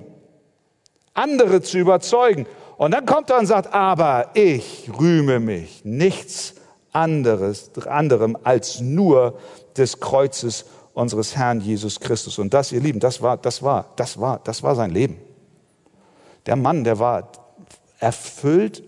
andere 1.20 1.60
zu 1.60 1.78
überzeugen. 1.78 2.46
Und 2.76 2.92
dann 2.92 3.04
kommt 3.04 3.30
er 3.30 3.38
und 3.38 3.46
sagt, 3.46 3.74
aber 3.74 4.30
ich 4.34 4.90
rühme 4.98 5.38
mich 5.38 5.84
nichts 5.84 6.54
anderes, 6.92 7.70
anderem 7.86 8.36
als 8.42 8.80
nur 8.80 9.38
des 9.76 10.00
Kreuzes 10.00 10.64
unseres 10.94 11.36
Herrn 11.36 11.60
Jesus 11.60 12.00
Christus. 12.00 12.38
Und 12.38 12.54
das, 12.54 12.72
ihr 12.72 12.80
Lieben, 12.80 13.00
das 13.00 13.22
war, 13.22 13.36
das 13.36 13.62
war, 13.62 13.86
das 13.96 14.18
war, 14.18 14.40
das 14.44 14.62
war 14.62 14.74
sein 14.74 14.90
Leben. 14.90 15.18
Der 16.46 16.56
Mann, 16.56 16.84
der 16.84 16.98
war 16.98 17.30
erfüllt 17.98 18.82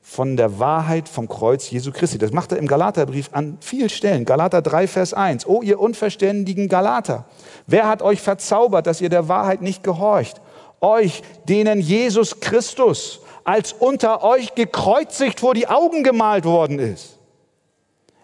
von 0.00 0.36
der 0.36 0.60
Wahrheit 0.60 1.08
vom 1.08 1.28
Kreuz 1.28 1.68
Jesu 1.68 1.90
Christi. 1.90 2.16
Das 2.16 2.32
macht 2.32 2.52
er 2.52 2.58
im 2.58 2.68
Galaterbrief 2.68 3.30
an 3.32 3.58
vielen 3.60 3.88
Stellen. 3.88 4.24
Galater 4.24 4.62
3, 4.62 4.86
Vers 4.86 5.12
1. 5.12 5.46
O 5.46 5.62
ihr 5.62 5.80
unverständigen 5.80 6.68
Galater, 6.68 7.24
wer 7.66 7.88
hat 7.88 8.02
euch 8.02 8.22
verzaubert, 8.22 8.86
dass 8.86 9.00
ihr 9.00 9.08
der 9.08 9.28
Wahrheit 9.28 9.62
nicht 9.62 9.82
gehorcht? 9.82 10.40
Euch, 10.80 11.22
denen 11.48 11.80
Jesus 11.80 12.40
Christus 12.40 13.20
als 13.44 13.72
unter 13.72 14.24
euch 14.24 14.54
gekreuzigt 14.54 15.40
vor 15.40 15.54
die 15.54 15.68
Augen 15.68 16.02
gemalt 16.02 16.44
worden 16.44 16.78
ist. 16.80 17.16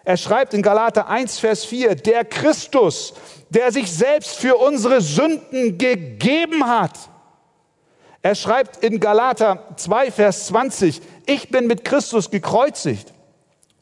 Er 0.03 0.17
schreibt 0.17 0.53
in 0.53 0.61
Galater 0.61 1.07
1, 1.07 1.39
Vers 1.39 1.63
4, 1.63 1.95
der 1.95 2.25
Christus, 2.25 3.13
der 3.49 3.71
sich 3.71 3.89
selbst 3.89 4.35
für 4.35 4.57
unsere 4.57 4.99
Sünden 4.99 5.77
gegeben 5.77 6.67
hat. 6.67 6.97
Er 8.21 8.35
schreibt 8.35 8.83
in 8.83 8.99
Galater 8.99 9.65
2, 9.77 10.11
Vers 10.11 10.47
20, 10.47 11.01
ich 11.25 11.49
bin 11.49 11.67
mit 11.67 11.85
Christus 11.85 12.29
gekreuzigt. 12.29 13.12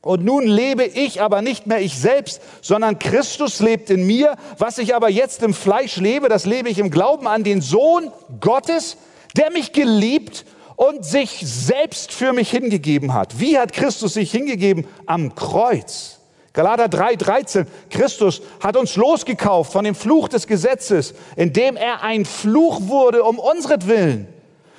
Und 0.02 0.26
nun 0.26 0.48
lebe 0.48 0.84
ich 0.84 1.22
aber 1.22 1.44
nicht 1.44 1.68
mehr 1.68 1.80
ich 1.80 1.96
selbst, 1.96 2.42
sondern 2.62 2.98
Christus 2.98 3.60
lebt 3.60 3.92
in 3.92 4.08
mir. 4.08 4.36
Was 4.58 4.80
ich 4.80 4.96
aber 4.96 5.10
jetzt 5.10 5.44
im 5.44 5.54
Fleisch 5.54 5.98
lebe, 5.98 6.28
das 6.28 6.46
lebe 6.46 6.70
ich 6.70 6.80
im 6.80 6.90
Glauben 6.90 7.28
an 7.28 7.44
den 7.44 7.62
Sohn 7.62 8.12
Gottes, 8.40 8.98
der 9.38 9.52
mich 9.52 9.74
geliebt 9.74 10.46
und 10.76 11.06
sich 11.06 11.44
selbst 11.44 12.12
für 12.12 12.34
mich 12.34 12.50
hingegeben 12.50 13.14
hat. 13.14 13.40
Wie 13.40 13.60
hat 13.60 13.74
Christus 13.74 14.16
sich 14.16 14.32
hingegeben? 14.32 14.88
Am 15.06 15.36
Kreuz. 15.36 16.18
Galater 16.54 16.86
3:13. 16.86 17.68
Christus 17.92 18.42
hat 18.60 18.76
uns 18.76 18.96
losgekauft 18.96 19.72
von 19.72 19.86
dem 19.86 19.94
Fluch 19.94 20.28
des 20.28 20.48
Gesetzes, 20.48 21.14
indem 21.36 21.78
er 21.78 22.02
ein 22.02 22.26
Fluch 22.26 22.82
wurde 22.88 23.24
um 23.24 23.38
unsretwillen. 23.38 24.28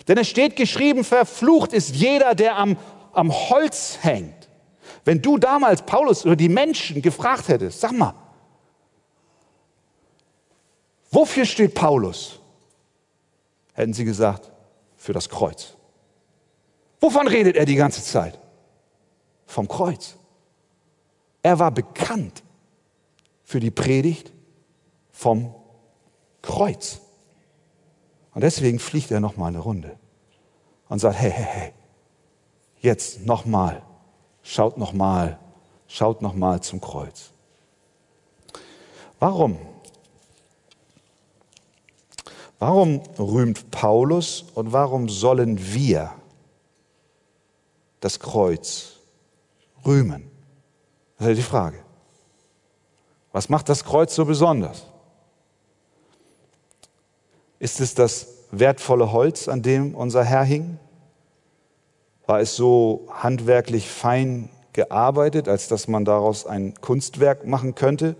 Denn 0.09 0.19
es 0.19 0.29
steht 0.29 0.57
geschrieben, 0.57 1.05
verflucht 1.05 1.73
ist 1.73 1.95
jeder, 1.95 2.35
der 2.35 2.57
am, 2.57 2.77
am 3.13 3.33
Holz 3.33 3.99
hängt. 4.03 4.42
Wenn 5.05 5.21
du 5.21 5.39
damals 5.39 5.83
Paulus 5.83 6.25
oder 6.25 6.37
die 6.37 6.49
Menschen 6.49 7.03
gefragt 7.03 7.49
hättest, 7.49 7.81
sag 7.81 7.93
mal, 7.93 8.15
wofür 11.11 11.45
steht 11.45 11.75
Paulus? 11.75 12.39
Hätten 13.73 13.93
sie 13.93 14.05
gesagt, 14.05 14.53
für 14.97 15.13
das 15.13 15.29
Kreuz. 15.29 15.77
Wovon 17.01 17.27
redet 17.27 17.57
er 17.57 17.65
die 17.65 17.75
ganze 17.75 18.03
Zeit? 18.03 18.39
Vom 19.47 19.67
Kreuz. 19.67 20.17
Er 21.43 21.59
war 21.59 21.73
bekannt 21.73 22.45
für 23.43 23.59
die 23.59 23.73
Predigt 23.73 24.33
vom 25.11 25.55
Kreuz. 26.41 27.01
Und 28.35 28.43
deswegen 28.43 28.79
fliegt 28.79 29.11
er 29.11 29.21
noch 29.21 29.37
mal 29.37 29.49
eine 29.49 29.59
Runde 29.59 29.99
und 30.89 31.01
sagt: 31.01 31.19
Hey, 31.19 31.31
hey, 31.31 31.45
hey, 31.45 31.73
jetzt 32.81 33.27
noch 33.27 33.45
mal, 33.45 33.83
schaut 34.43 34.79
noch 34.79 34.93
mal, 34.93 35.39
schaut 35.87 36.23
noch 36.23 36.35
mal 36.35 36.61
zum 36.61 36.81
Kreuz. 36.81 37.31
Warum? 39.19 39.59
Warum 42.59 43.03
rühmt 43.19 43.71
Paulus 43.71 44.45
und 44.55 44.73
warum 44.73 45.09
sollen 45.09 45.59
wir 45.75 46.13
das 48.01 48.21
Kreuz 48.21 48.99
rühmen? 49.85 50.31
Das 51.19 51.29
ist 51.29 51.39
die 51.39 51.43
Frage. 51.43 51.79
Was 53.33 53.49
macht 53.49 53.69
das 53.69 53.85
Kreuz 53.85 54.15
so 54.15 54.25
besonders? 54.25 54.87
Ist 57.59 57.81
es 57.81 57.95
das 57.95 58.27
wertvolle 58.51 59.13
Holz, 59.13 59.49
an 59.49 59.63
dem 59.63 59.95
unser 59.95 60.25
Herr 60.25 60.45
hing? 60.45 60.79
War 62.33 62.41
es 62.41 62.57
so 62.57 63.09
handwerklich 63.11 63.91
fein 63.91 64.49
gearbeitet, 64.73 65.49
als 65.49 65.69
dass 65.69 65.87
man 65.87 66.07
daraus 66.07 66.47
ein 66.47 66.73
Kunstwerk 66.81 67.47
machen 67.47 67.75
könnte? 67.75 68.17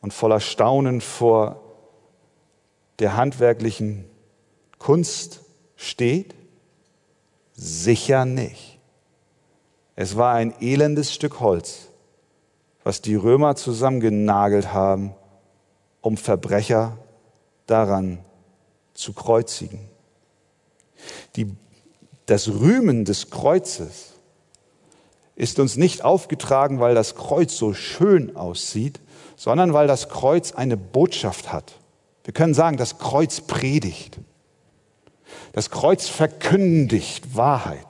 Und 0.00 0.12
voller 0.12 0.40
Staunen 0.40 1.00
vor 1.00 1.60
der 2.98 3.16
handwerklichen 3.16 4.06
Kunst 4.80 5.42
steht? 5.76 6.34
Sicher 7.52 8.24
nicht. 8.24 8.80
Es 9.94 10.16
war 10.16 10.34
ein 10.34 10.52
elendes 10.60 11.14
Stück 11.14 11.38
Holz, 11.38 11.86
was 12.82 13.02
die 13.02 13.14
Römer 13.14 13.54
zusammengenagelt 13.54 14.72
haben, 14.72 15.14
um 16.00 16.16
Verbrecher 16.16 16.98
daran 17.66 18.18
zu 18.94 19.12
kreuzigen. 19.12 19.78
Die, 21.36 21.54
das 22.26 22.48
Rühmen 22.48 23.04
des 23.04 23.30
Kreuzes 23.30 24.14
ist 25.36 25.58
uns 25.60 25.76
nicht 25.76 26.04
aufgetragen, 26.04 26.80
weil 26.80 26.94
das 26.94 27.14
Kreuz 27.14 27.56
so 27.56 27.72
schön 27.72 28.36
aussieht, 28.36 29.00
sondern 29.36 29.72
weil 29.72 29.86
das 29.86 30.08
Kreuz 30.08 30.52
eine 30.52 30.76
Botschaft 30.76 31.52
hat. 31.52 31.74
Wir 32.24 32.32
können 32.32 32.54
sagen, 32.54 32.76
das 32.76 32.98
Kreuz 32.98 33.40
predigt. 33.42 34.18
Das 35.52 35.70
Kreuz 35.70 36.08
verkündigt 36.08 37.36
Wahrheit. 37.36 37.86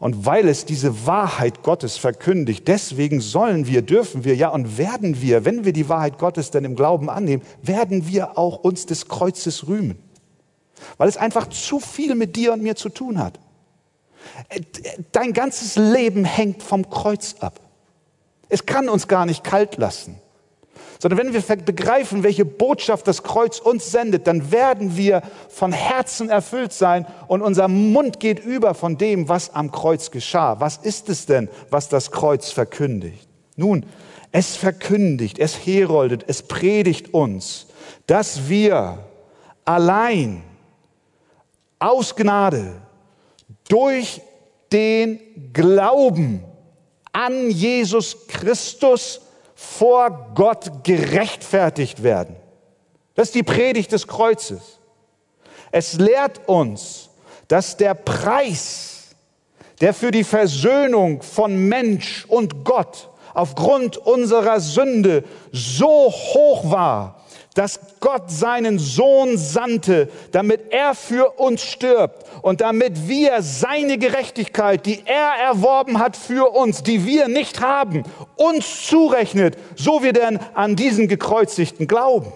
Und 0.00 0.26
weil 0.26 0.48
es 0.48 0.66
diese 0.66 1.06
Wahrheit 1.06 1.62
Gottes 1.62 1.96
verkündigt, 1.96 2.68
deswegen 2.68 3.20
sollen 3.20 3.66
wir, 3.66 3.80
dürfen 3.80 4.24
wir, 4.24 4.34
ja 4.34 4.48
und 4.48 4.76
werden 4.76 5.22
wir, 5.22 5.44
wenn 5.44 5.64
wir 5.64 5.72
die 5.72 5.88
Wahrheit 5.88 6.18
Gottes 6.18 6.50
dann 6.50 6.64
im 6.64 6.74
Glauben 6.74 7.08
annehmen, 7.08 7.42
werden 7.62 8.06
wir 8.06 8.36
auch 8.36 8.56
uns 8.58 8.86
des 8.86 9.08
Kreuzes 9.08 9.66
rühmen. 9.66 9.98
Weil 10.96 11.08
es 11.08 11.16
einfach 11.16 11.48
zu 11.48 11.80
viel 11.80 12.14
mit 12.14 12.36
dir 12.36 12.52
und 12.52 12.62
mir 12.62 12.76
zu 12.76 12.88
tun 12.88 13.18
hat. 13.18 13.38
Dein 15.12 15.32
ganzes 15.32 15.76
Leben 15.76 16.24
hängt 16.24 16.62
vom 16.62 16.88
Kreuz 16.88 17.36
ab. 17.40 17.60
Es 18.48 18.66
kann 18.66 18.88
uns 18.88 19.08
gar 19.08 19.26
nicht 19.26 19.44
kalt 19.44 19.76
lassen 19.76 20.20
sondern 21.04 21.18
wenn 21.18 21.34
wir 21.34 21.56
begreifen, 21.56 22.22
welche 22.22 22.46
Botschaft 22.46 23.06
das 23.06 23.22
Kreuz 23.22 23.58
uns 23.58 23.90
sendet, 23.90 24.26
dann 24.26 24.50
werden 24.50 24.96
wir 24.96 25.20
von 25.50 25.70
Herzen 25.70 26.30
erfüllt 26.30 26.72
sein 26.72 27.06
und 27.28 27.42
unser 27.42 27.68
Mund 27.68 28.20
geht 28.20 28.42
über 28.42 28.72
von 28.72 28.96
dem, 28.96 29.28
was 29.28 29.54
am 29.54 29.70
Kreuz 29.70 30.10
geschah. 30.10 30.60
Was 30.60 30.78
ist 30.78 31.10
es 31.10 31.26
denn, 31.26 31.50
was 31.68 31.90
das 31.90 32.10
Kreuz 32.10 32.50
verkündigt? 32.50 33.28
Nun, 33.56 33.84
es 34.32 34.56
verkündigt, 34.56 35.38
es 35.38 35.54
heroldet, 35.54 36.24
es 36.26 36.42
predigt 36.42 37.12
uns, 37.12 37.66
dass 38.06 38.48
wir 38.48 38.98
allein 39.66 40.42
aus 41.84 42.16
Gnade 42.16 42.80
durch 43.68 44.22
den 44.72 45.20
Glauben 45.52 46.42
an 47.12 47.50
Jesus 47.50 48.26
Christus 48.26 49.20
vor 49.54 50.32
Gott 50.34 50.82
gerechtfertigt 50.82 52.02
werden. 52.02 52.36
Das 53.14 53.28
ist 53.28 53.34
die 53.34 53.42
Predigt 53.42 53.92
des 53.92 54.08
Kreuzes. 54.08 54.80
Es 55.72 55.94
lehrt 55.94 56.48
uns, 56.48 57.10
dass 57.48 57.76
der 57.76 57.92
Preis, 57.92 59.14
der 59.82 59.92
für 59.92 60.10
die 60.10 60.24
Versöhnung 60.24 61.20
von 61.20 61.68
Mensch 61.68 62.24
und 62.28 62.64
Gott 62.64 63.10
aufgrund 63.34 63.98
unserer 63.98 64.58
Sünde 64.58 65.22
so 65.52 66.10
hoch 66.10 66.70
war, 66.70 67.23
dass 67.54 67.78
Gott 68.00 68.30
seinen 68.30 68.78
Sohn 68.78 69.38
sandte, 69.38 70.08
damit 70.32 70.72
er 70.72 70.94
für 70.94 71.38
uns 71.38 71.62
stirbt 71.62 72.24
und 72.42 72.60
damit 72.60 73.08
wir 73.08 73.42
seine 73.42 73.96
Gerechtigkeit, 73.96 74.84
die 74.84 75.02
er 75.06 75.32
erworben 75.46 76.00
hat 76.00 76.16
für 76.16 76.50
uns, 76.50 76.82
die 76.82 77.06
wir 77.06 77.28
nicht 77.28 77.60
haben, 77.60 78.02
uns 78.36 78.86
zurechnet, 78.86 79.56
so 79.76 80.02
wir 80.02 80.12
denn 80.12 80.40
an 80.54 80.76
diesen 80.76 81.06
gekreuzigten 81.08 81.86
glauben. 81.86 82.32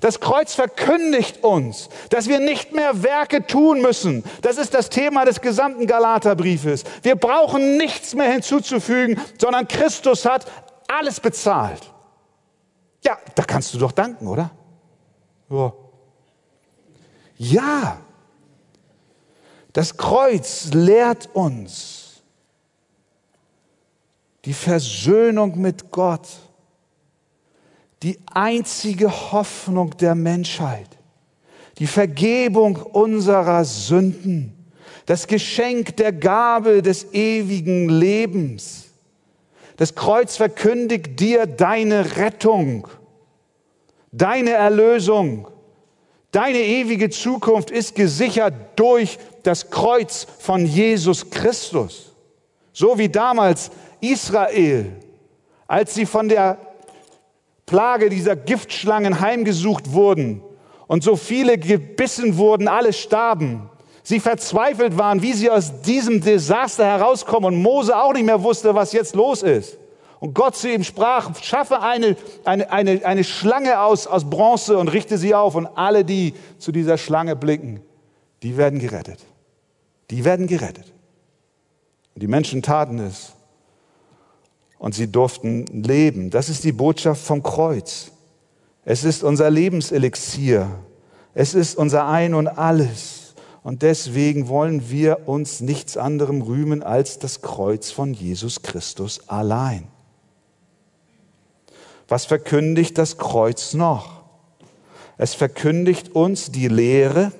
Das 0.00 0.18
Kreuz 0.18 0.54
verkündigt 0.54 1.44
uns, 1.44 1.90
dass 2.08 2.26
wir 2.26 2.40
nicht 2.40 2.72
mehr 2.72 3.02
Werke 3.02 3.46
tun 3.46 3.82
müssen. 3.82 4.24
Das 4.40 4.56
ist 4.56 4.72
das 4.72 4.88
Thema 4.88 5.26
des 5.26 5.42
gesamten 5.42 5.86
Galaterbriefes. 5.86 6.84
Wir 7.02 7.16
brauchen 7.16 7.76
nichts 7.76 8.14
mehr 8.14 8.32
hinzuzufügen, 8.32 9.20
sondern 9.38 9.68
Christus 9.68 10.24
hat 10.24 10.46
alles 10.88 11.20
bezahlt. 11.20 11.82
Ja, 13.02 13.18
da 13.34 13.42
kannst 13.42 13.72
du 13.74 13.78
doch 13.78 13.92
danken, 13.92 14.26
oder? 14.26 14.50
Ja. 15.48 15.72
ja. 17.38 18.00
Das 19.72 19.96
Kreuz 19.96 20.72
lehrt 20.72 21.28
uns 21.32 22.22
die 24.44 24.52
Versöhnung 24.52 25.60
mit 25.60 25.90
Gott, 25.90 26.28
die 28.02 28.18
einzige 28.32 29.10
Hoffnung 29.32 29.96
der 29.98 30.14
Menschheit, 30.14 30.88
die 31.78 31.86
Vergebung 31.86 32.76
unserer 32.76 33.64
Sünden, 33.64 34.56
das 35.06 35.26
Geschenk 35.26 35.96
der 35.96 36.12
Gabe 36.12 36.82
des 36.82 37.12
ewigen 37.12 37.88
Lebens 37.88 38.89
das 39.80 39.94
Kreuz 39.94 40.36
verkündigt 40.36 41.18
dir 41.18 41.46
deine 41.46 42.18
Rettung, 42.18 42.86
deine 44.12 44.50
Erlösung. 44.50 45.48
Deine 46.32 46.58
ewige 46.58 47.08
Zukunft 47.08 47.70
ist 47.70 47.94
gesichert 47.94 48.52
durch 48.76 49.18
das 49.42 49.70
Kreuz 49.70 50.26
von 50.38 50.66
Jesus 50.66 51.30
Christus. 51.30 52.14
So 52.74 52.98
wie 52.98 53.08
damals 53.08 53.70
Israel, 54.02 54.92
als 55.66 55.94
sie 55.94 56.04
von 56.04 56.28
der 56.28 56.58
Plage 57.64 58.10
dieser 58.10 58.36
Giftschlangen 58.36 59.20
heimgesucht 59.20 59.92
wurden 59.92 60.42
und 60.88 61.02
so 61.02 61.16
viele 61.16 61.56
gebissen 61.56 62.36
wurden, 62.36 62.68
alle 62.68 62.92
starben 62.92 63.69
sie 64.10 64.20
verzweifelt 64.20 64.98
waren, 64.98 65.22
wie 65.22 65.32
sie 65.32 65.48
aus 65.48 65.82
diesem 65.82 66.20
Desaster 66.20 66.84
herauskommen 66.84 67.54
und 67.54 67.62
Mose 67.62 67.96
auch 67.96 68.12
nicht 68.12 68.26
mehr 68.26 68.42
wusste, 68.42 68.74
was 68.74 68.92
jetzt 68.92 69.14
los 69.14 69.42
ist. 69.42 69.78
Und 70.18 70.34
Gott 70.34 70.56
zu 70.56 70.68
ihm 70.68 70.82
sprach, 70.82 71.34
schaffe 71.40 71.80
eine, 71.80 72.16
eine, 72.44 72.70
eine, 72.72 73.06
eine 73.06 73.24
Schlange 73.24 73.80
aus, 73.80 74.08
aus 74.08 74.28
Bronze 74.28 74.76
und 74.76 74.88
richte 74.88 75.16
sie 75.16 75.32
auf 75.34 75.54
und 75.54 75.66
alle, 75.66 76.04
die 76.04 76.34
zu 76.58 76.72
dieser 76.72 76.98
Schlange 76.98 77.36
blicken, 77.36 77.80
die 78.42 78.56
werden 78.56 78.80
gerettet. 78.80 79.20
Die 80.10 80.24
werden 80.24 80.48
gerettet. 80.48 80.92
Und 82.14 82.22
die 82.22 82.26
Menschen 82.26 82.62
taten 82.62 82.98
es 82.98 83.32
und 84.80 84.92
sie 84.92 85.06
durften 85.06 85.66
leben. 85.66 86.30
Das 86.30 86.48
ist 86.48 86.64
die 86.64 86.72
Botschaft 86.72 87.24
vom 87.24 87.44
Kreuz. 87.44 88.10
Es 88.84 89.04
ist 89.04 89.22
unser 89.22 89.48
Lebenselixier. 89.50 90.68
Es 91.32 91.54
ist 91.54 91.78
unser 91.78 92.08
Ein 92.08 92.34
und 92.34 92.48
alles. 92.48 93.19
Und 93.62 93.82
deswegen 93.82 94.48
wollen 94.48 94.88
wir 94.90 95.28
uns 95.28 95.60
nichts 95.60 95.96
anderem 95.96 96.42
rühmen 96.42 96.82
als 96.82 97.18
das 97.18 97.42
Kreuz 97.42 97.90
von 97.90 98.14
Jesus 98.14 98.62
Christus 98.62 99.28
allein. 99.28 99.86
Was 102.08 102.24
verkündigt 102.24 102.96
das 102.98 103.18
Kreuz 103.18 103.74
noch? 103.74 104.22
Es 105.18 105.34
verkündigt 105.34 106.14
uns 106.14 106.50
die 106.50 106.68
Lehre 106.68 107.32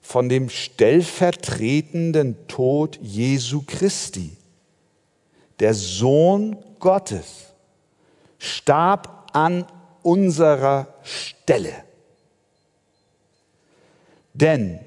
von 0.00 0.28
dem 0.28 0.48
stellvertretenden 0.48 2.46
Tod 2.46 2.98
Jesu 3.02 3.62
Christi. 3.66 4.36
Der 5.58 5.74
Sohn 5.74 6.56
Gottes 6.78 7.52
starb 8.38 9.30
an 9.32 9.66
unserer 10.02 10.94
Stelle. 11.02 11.85
Denn 14.36 14.80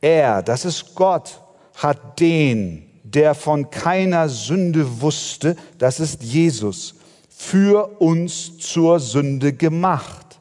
er, 0.00 0.42
das 0.42 0.64
ist 0.64 0.94
Gott, 0.94 1.40
hat 1.74 2.18
den, 2.20 2.86
der 3.02 3.34
von 3.34 3.70
keiner 3.70 4.28
Sünde 4.30 5.02
wusste, 5.02 5.56
das 5.78 6.00
ist 6.00 6.22
Jesus, 6.22 6.94
für 7.28 8.00
uns 8.00 8.56
zur 8.58 8.98
Sünde 8.98 9.52
gemacht, 9.52 10.40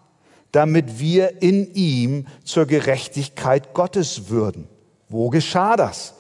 damit 0.54 1.00
wir 1.00 1.42
in 1.42 1.74
ihm 1.74 2.28
zur 2.46 2.66
Gerechtigkeit 2.66 3.74
Gottes 3.74 4.30
würden. 4.30 4.70
Wo 5.10 5.30
geschah 5.30 5.76
das? 5.76 6.14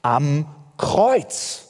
Am 0.00 0.46
Kreuz. 0.78 1.68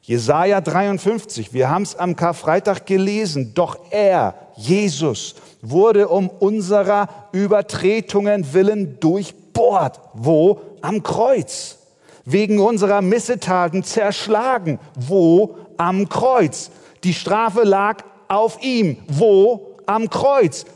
Jesaja 0.00 0.62
53, 0.62 1.52
wir 1.52 1.68
haben 1.68 1.82
es 1.82 1.94
am 1.94 2.16
Karfreitag 2.16 2.86
gelesen, 2.86 3.52
doch 3.52 3.78
er, 3.90 4.34
Jesus, 4.56 5.34
wurde 5.62 6.08
um 6.08 6.28
unserer 6.28 7.08
Übertretungen 7.32 8.52
willen 8.52 9.00
durchbohrt. 9.00 10.00
Wo? 10.14 10.60
Am 10.80 11.02
Kreuz. 11.02 11.78
Wegen 12.24 12.58
unserer 12.60 13.02
Missetaten 13.02 13.82
zerschlagen. 13.82 14.78
Wo? 14.94 15.56
Am 15.76 16.08
Kreuz. 16.08 16.70
Die 17.04 17.14
Strafe 17.14 17.64
lag 17.64 18.04
auf 18.28 18.62
ihm. 18.62 18.98
Wo? 19.08 19.76
Am 19.86 20.10
Kreuz. 20.10 20.66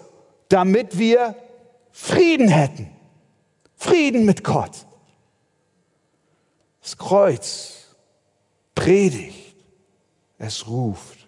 Damit 0.49 0.99
wir 0.99 1.37
Frieden 1.91 2.49
hätten. 2.49 2.91
Frieden 3.77 4.25
mit 4.25 4.45
Gott. 4.45 4.87
Das 6.81 6.97
Kreuz 6.97 7.87
predigt. 8.75 9.55
Es 10.39 10.67
ruft. 10.67 11.19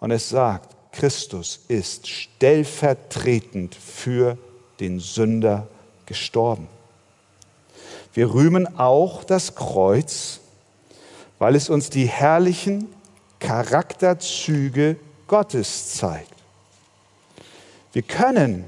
Und 0.00 0.10
es 0.10 0.28
sagt, 0.28 0.76
Christus 0.92 1.60
ist 1.68 2.08
stellvertretend 2.08 3.74
für 3.74 4.38
den 4.80 5.00
Sünder 5.00 5.68
gestorben. 6.06 6.68
Wir 8.14 8.32
rühmen 8.32 8.78
auch 8.78 9.24
das 9.24 9.54
Kreuz, 9.54 10.40
weil 11.38 11.54
es 11.54 11.68
uns 11.68 11.90
die 11.90 12.06
herrlichen 12.06 12.88
Charakterzüge 13.38 14.96
Gottes 15.26 15.94
zeigt. 15.94 16.32
Wir 17.92 18.02
können 18.02 18.64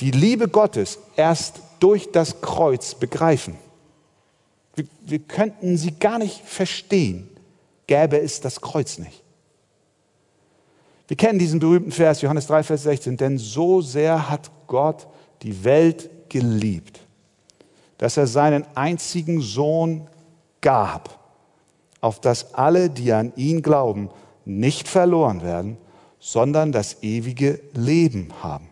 die 0.00 0.10
Liebe 0.10 0.48
Gottes 0.48 0.98
erst 1.16 1.60
durch 1.78 2.10
das 2.10 2.40
Kreuz 2.40 2.94
begreifen. 2.94 3.56
Wir, 4.74 4.86
wir 5.02 5.18
könnten 5.20 5.76
sie 5.76 5.92
gar 5.92 6.18
nicht 6.18 6.40
verstehen, 6.44 7.28
gäbe 7.86 8.18
es 8.20 8.40
das 8.40 8.60
Kreuz 8.60 8.98
nicht. 8.98 9.22
Wir 11.12 11.16
kennen 11.18 11.38
diesen 11.38 11.60
berühmten 11.60 11.92
Vers, 11.92 12.22
Johannes 12.22 12.46
3, 12.46 12.62
Vers 12.62 12.84
16, 12.84 13.18
denn 13.18 13.36
so 13.36 13.82
sehr 13.82 14.30
hat 14.30 14.50
Gott 14.66 15.06
die 15.42 15.62
Welt 15.62 16.08
geliebt, 16.30 17.00
dass 17.98 18.16
er 18.16 18.26
seinen 18.26 18.64
einzigen 18.74 19.42
Sohn 19.42 20.08
gab, 20.62 21.18
auf 22.00 22.18
dass 22.18 22.54
alle, 22.54 22.88
die 22.88 23.12
an 23.12 23.34
ihn 23.36 23.60
glauben, 23.60 24.08
nicht 24.46 24.88
verloren 24.88 25.42
werden, 25.42 25.76
sondern 26.18 26.72
das 26.72 27.02
ewige 27.02 27.60
Leben 27.74 28.32
haben. 28.42 28.70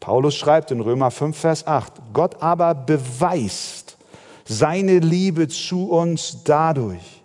Paulus 0.00 0.34
schreibt 0.34 0.70
in 0.70 0.80
Römer 0.80 1.10
5, 1.10 1.36
Vers 1.36 1.66
8, 1.66 1.92
Gott 2.14 2.42
aber 2.42 2.74
beweist 2.74 3.98
seine 4.46 5.00
Liebe 5.00 5.46
zu 5.48 5.90
uns 5.90 6.38
dadurch. 6.42 7.22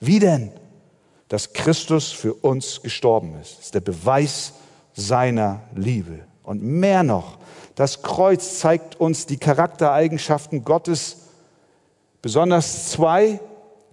Wie 0.00 0.20
denn? 0.20 0.52
Dass 1.28 1.52
Christus 1.52 2.12
für 2.12 2.34
uns 2.34 2.82
gestorben 2.82 3.34
ist. 3.40 3.58
Das 3.58 3.64
ist 3.66 3.74
der 3.74 3.80
Beweis 3.80 4.52
seiner 4.92 5.62
Liebe. 5.74 6.20
Und 6.42 6.62
mehr 6.62 7.02
noch, 7.02 7.38
das 7.74 8.02
Kreuz 8.02 8.58
zeigt 8.60 9.00
uns 9.00 9.26
die 9.26 9.38
Charaktereigenschaften 9.38 10.64
Gottes, 10.64 11.16
besonders 12.22 12.90
zwei, 12.90 13.40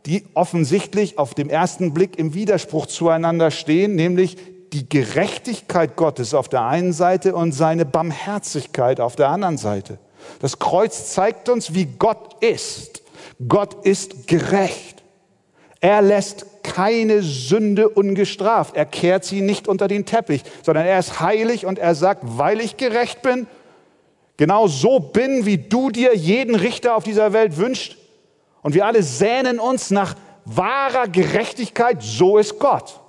die 0.05 0.25
offensichtlich 0.33 1.17
auf 1.17 1.33
dem 1.33 1.49
ersten 1.49 1.93
Blick 1.93 2.17
im 2.17 2.33
Widerspruch 2.33 2.85
zueinander 2.87 3.51
stehen, 3.51 3.95
nämlich 3.95 4.37
die 4.73 4.87
Gerechtigkeit 4.87 5.95
Gottes 5.95 6.33
auf 6.33 6.47
der 6.47 6.63
einen 6.63 6.93
Seite 6.93 7.35
und 7.35 7.51
seine 7.51 7.85
Barmherzigkeit 7.85 8.99
auf 8.99 9.15
der 9.15 9.29
anderen 9.29 9.57
Seite. 9.57 9.99
Das 10.39 10.59
Kreuz 10.59 11.11
zeigt 11.11 11.49
uns, 11.49 11.73
wie 11.73 11.85
Gott 11.85 12.41
ist. 12.41 13.01
Gott 13.47 13.85
ist 13.85 14.27
gerecht. 14.27 15.03
Er 15.79 16.01
lässt 16.01 16.45
keine 16.63 17.21
Sünde 17.21 17.89
ungestraft. 17.89 18.75
Er 18.75 18.85
kehrt 18.85 19.25
sie 19.25 19.41
nicht 19.41 19.67
unter 19.67 19.87
den 19.87 20.05
Teppich, 20.05 20.43
sondern 20.63 20.85
er 20.85 20.99
ist 20.99 21.19
heilig 21.19 21.65
und 21.65 21.79
er 21.79 21.95
sagt, 21.95 22.23
weil 22.23 22.61
ich 22.61 22.77
gerecht 22.77 23.21
bin, 23.21 23.47
genau 24.37 24.67
so 24.67 24.99
bin, 24.99 25.45
wie 25.45 25.57
du 25.57 25.89
dir 25.89 26.15
jeden 26.15 26.55
Richter 26.55 26.95
auf 26.95 27.03
dieser 27.03 27.33
Welt 27.33 27.57
wünscht, 27.57 27.97
und 28.61 28.75
wir 28.75 28.85
alle 28.85 29.03
sehnen 29.03 29.59
uns 29.59 29.89
nach 29.89 30.15
wahrer 30.45 31.07
Gerechtigkeit, 31.07 32.01
so 32.01 32.37
ist 32.37 32.59
Gott. 32.59 32.99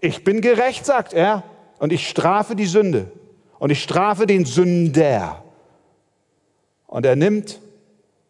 Ich 0.00 0.24
bin 0.24 0.40
gerecht, 0.40 0.86
sagt 0.86 1.12
er, 1.12 1.42
und 1.78 1.92
ich 1.92 2.08
strafe 2.08 2.54
die 2.54 2.66
Sünde 2.66 3.10
und 3.58 3.70
ich 3.70 3.82
strafe 3.82 4.26
den 4.26 4.44
Sünder. 4.44 5.42
Und 6.86 7.06
er 7.06 7.16
nimmt 7.16 7.60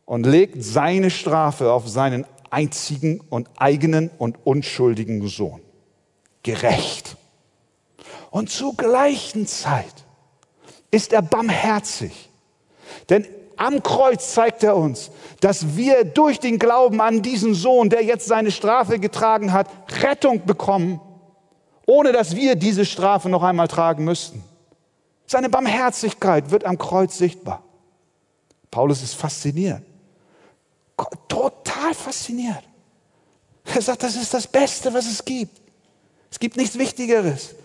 und 0.04 0.26
legt 0.26 0.62
seine 0.62 1.10
Strafe 1.10 1.72
auf 1.72 1.88
seinen 1.88 2.26
einzigen 2.50 3.20
und 3.30 3.48
eigenen 3.56 4.10
und 4.18 4.38
unschuldigen 4.44 5.26
Sohn. 5.28 5.60
Gerecht. 6.42 7.16
Und 8.30 8.50
zur 8.50 8.76
gleichen 8.76 9.46
Zeit 9.46 10.04
ist 10.90 11.12
er 11.12 11.22
barmherzig. 11.22 12.30
Denn 13.08 13.26
am 13.56 13.82
Kreuz 13.82 14.32
zeigt 14.32 14.62
er 14.62 14.76
uns, 14.76 15.10
dass 15.40 15.76
wir 15.76 16.04
durch 16.04 16.40
den 16.40 16.58
Glauben 16.58 17.00
an 17.00 17.22
diesen 17.22 17.54
Sohn, 17.54 17.90
der 17.90 18.02
jetzt 18.02 18.26
seine 18.26 18.50
Strafe 18.50 18.98
getragen 18.98 19.52
hat, 19.52 19.68
Rettung 20.02 20.46
bekommen, 20.46 21.00
ohne 21.86 22.12
dass 22.12 22.36
wir 22.36 22.56
diese 22.56 22.86
Strafe 22.86 23.28
noch 23.28 23.42
einmal 23.42 23.68
tragen 23.68 24.04
müssten. 24.04 24.42
Seine 25.26 25.48
Barmherzigkeit 25.48 26.50
wird 26.50 26.64
am 26.64 26.78
Kreuz 26.78 27.18
sichtbar. 27.18 27.62
Paulus 28.70 29.02
ist 29.02 29.14
fasziniert. 29.14 29.82
Total 31.90 31.94
fasziniert. 31.94 32.62
Er 33.64 33.82
sagt, 33.82 34.04
das 34.04 34.14
ist 34.16 34.32
das 34.32 34.46
Beste, 34.46 34.94
was 34.94 35.06
es 35.06 35.24
gibt. 35.24 35.60
Es 36.30 36.38
gibt 36.38 36.56
nichts 36.56 36.78
Wichtigeres 36.78 37.56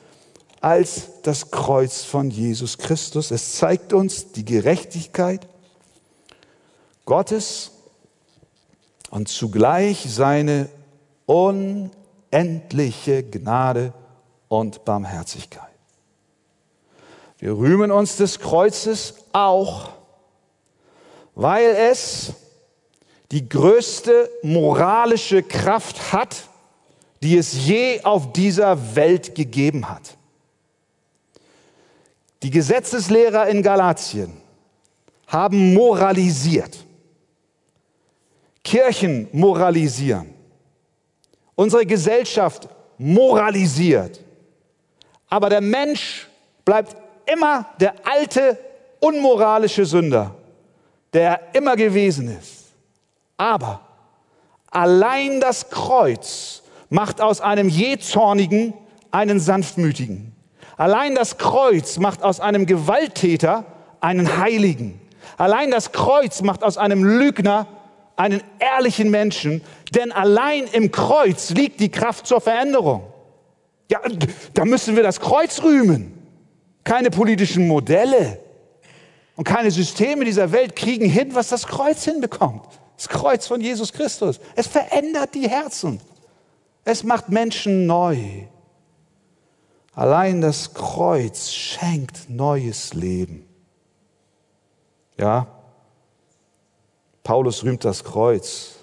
als 0.61 1.21
das 1.21 1.51
Kreuz 1.51 2.03
von 2.03 2.31
Jesus 2.31 2.79
Christus. 2.79 3.29
Es 3.29 3.57
zeigt 3.57 3.93
uns 3.93 4.31
die 4.31 4.43
Gerechtigkeit 4.43 5.47
Gottes 7.05 7.69
und 9.11 9.27
zugleich 9.29 10.07
seine 10.09 10.69
unendliche 11.27 11.91
Gnade 13.23 13.93
und 14.47 14.85
Barmherzigkeit. 14.85 15.69
Wir 17.37 17.55
rühmen 17.55 17.91
uns 17.91 18.17
des 18.17 18.39
Kreuzes 18.39 19.13
auch, 19.33 19.89
weil 21.35 21.69
es 21.91 22.33
die 23.31 23.47
größte 23.47 24.29
moralische 24.43 25.43
Kraft 25.43 26.13
hat, 26.13 26.35
die 27.21 27.37
es 27.37 27.65
je 27.65 28.01
auf 28.03 28.33
dieser 28.33 28.95
Welt 28.95 29.35
gegeben 29.35 29.89
hat. 29.89 30.17
Die 32.43 32.51
Gesetzeslehrer 32.51 33.47
in 33.47 33.63
Galatien 33.63 34.33
haben 35.27 35.73
moralisiert. 35.73 36.77
Kirchen 38.63 39.27
moralisieren. 39.31 40.33
Unsere 41.55 41.85
Gesellschaft 41.85 42.67
moralisiert. 42.97 44.19
Aber 45.29 45.49
der 45.49 45.61
Mensch 45.61 46.27
bleibt 46.63 46.95
immer 47.25 47.65
der 47.79 47.95
alte, 48.05 48.57
unmoralische 48.99 49.85
Sünder, 49.85 50.35
der 51.13 51.41
immer 51.53 51.75
gewesen 51.75 52.37
ist. 52.37 52.64
Aber 53.37 53.81
allein 54.71 55.39
das 55.39 55.69
Kreuz 55.69 56.63
macht 56.89 57.21
aus 57.21 57.41
einem 57.41 57.69
jähzornigen 57.69 58.73
einen 59.11 59.39
sanftmütigen. 59.39 60.33
Allein 60.77 61.15
das 61.15 61.37
Kreuz 61.37 61.97
macht 61.97 62.23
aus 62.23 62.39
einem 62.39 62.65
Gewalttäter 62.65 63.65
einen 64.01 64.37
Heiligen. 64.37 64.99
Allein 65.37 65.71
das 65.71 65.91
Kreuz 65.91 66.41
macht 66.41 66.63
aus 66.63 66.77
einem 66.77 67.03
Lügner 67.03 67.67
einen 68.15 68.41
ehrlichen 68.59 69.09
Menschen, 69.09 69.61
denn 69.93 70.11
allein 70.11 70.65
im 70.71 70.91
Kreuz 70.91 71.49
liegt 71.49 71.79
die 71.79 71.89
Kraft 71.89 72.27
zur 72.27 72.41
Veränderung. 72.41 73.03
Ja, 73.89 73.99
da 74.53 74.65
müssen 74.65 74.95
wir 74.95 75.03
das 75.03 75.19
Kreuz 75.19 75.61
rühmen. 75.63 76.13
Keine 76.83 77.09
politischen 77.09 77.67
Modelle 77.67 78.39
und 79.35 79.43
keine 79.43 79.71
Systeme 79.71 80.23
dieser 80.23 80.51
Welt 80.51 80.75
kriegen 80.75 81.09
hin, 81.09 81.33
was 81.33 81.49
das 81.49 81.67
Kreuz 81.67 82.03
hinbekommt. 82.03 82.65
Das 82.95 83.09
Kreuz 83.09 83.47
von 83.47 83.61
Jesus 83.61 83.91
Christus. 83.91 84.39
Es 84.55 84.67
verändert 84.67 85.35
die 85.35 85.49
Herzen. 85.49 85.99
Es 86.83 87.03
macht 87.03 87.29
Menschen 87.29 87.85
neu. 87.85 88.47
Allein 89.93 90.41
das 90.41 90.73
Kreuz 90.73 91.51
schenkt 91.51 92.29
neues 92.29 92.93
Leben. 92.93 93.47
Ja, 95.17 95.47
Paulus 97.23 97.63
rühmt 97.63 97.83
das 97.83 98.03
Kreuz 98.03 98.75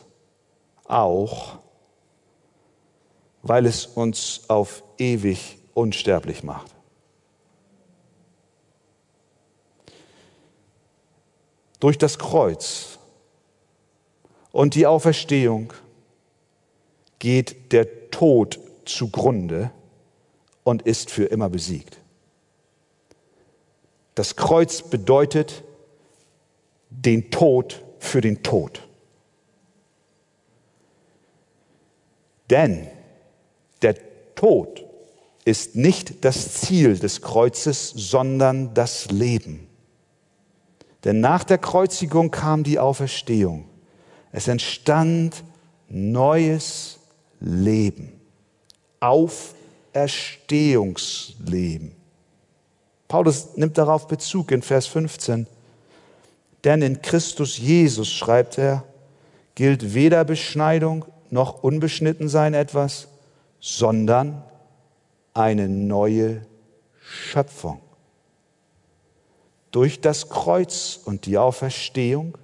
auch, 0.85 1.59
weil 3.43 3.67
es 3.67 3.87
uns 3.87 4.43
auf 4.49 4.83
ewig 4.99 5.59
unsterblich 5.75 6.43
macht. 6.43 6.75
Durch 11.79 11.99
das 11.99 12.19
Kreuz 12.19 12.92
und 14.53 14.75
die 14.75 14.87
Auferstehung 14.87 15.73
geht 17.19 17.73
der 17.73 18.11
Tod 18.11 18.61
zugrunde 18.85 19.71
und 20.65 20.83
ist 20.83 21.11
für 21.11 21.25
immer 21.25 21.49
besiegt. 21.49 21.99
Das 24.15 24.37
Kreuz 24.37 24.83
bedeutet 24.83 25.65
den 26.91 27.31
Tod 27.31 27.83
für 27.99 28.21
den 28.21 28.43
Tod. 28.43 28.87
Denn 32.51 32.87
der 33.81 33.97
Tod 34.35 34.85
ist 35.45 35.75
nicht 35.75 36.25
das 36.25 36.53
Ziel 36.53 36.99
des 36.99 37.23
Kreuzes, 37.23 37.91
sondern 37.97 38.75
das 38.75 39.11
Leben. 39.11 39.67
Denn 41.05 41.21
nach 41.21 41.45
der 41.45 41.59
Kreuzigung 41.59 42.31
kam 42.31 42.63
die 42.63 42.79
Auferstehung. 42.79 43.72
Es 44.33 44.49
entstand 44.49 45.45
neues 45.89 46.99
Leben, 47.39 48.21
Auferstehungsleben. 49.01 51.95
Paulus 53.09 53.57
nimmt 53.57 53.77
darauf 53.77 54.09
Bezug 54.09 54.51
in 54.53 54.63
Vers 54.63 54.87
15. 54.87 55.47
Denn 56.65 56.81
in 56.81 57.03
Christus 57.03 57.59
Jesus, 57.59 58.11
schreibt 58.11 58.57
er, 58.57 58.85
gilt 59.55 59.93
weder 59.95 60.25
Beschneidung 60.25 61.05
noch 61.29 61.63
Unbeschnittensein 61.63 62.55
etwas, 62.55 63.09
sondern 63.61 64.43
eine 65.35 65.69
neue 65.69 66.47
Schöpfung. 67.01 67.81
Durch 69.73 70.01
das 70.01 70.29
Kreuz 70.29 71.01
und 71.05 71.27
die 71.27 71.37
Auferstehung 71.37 72.39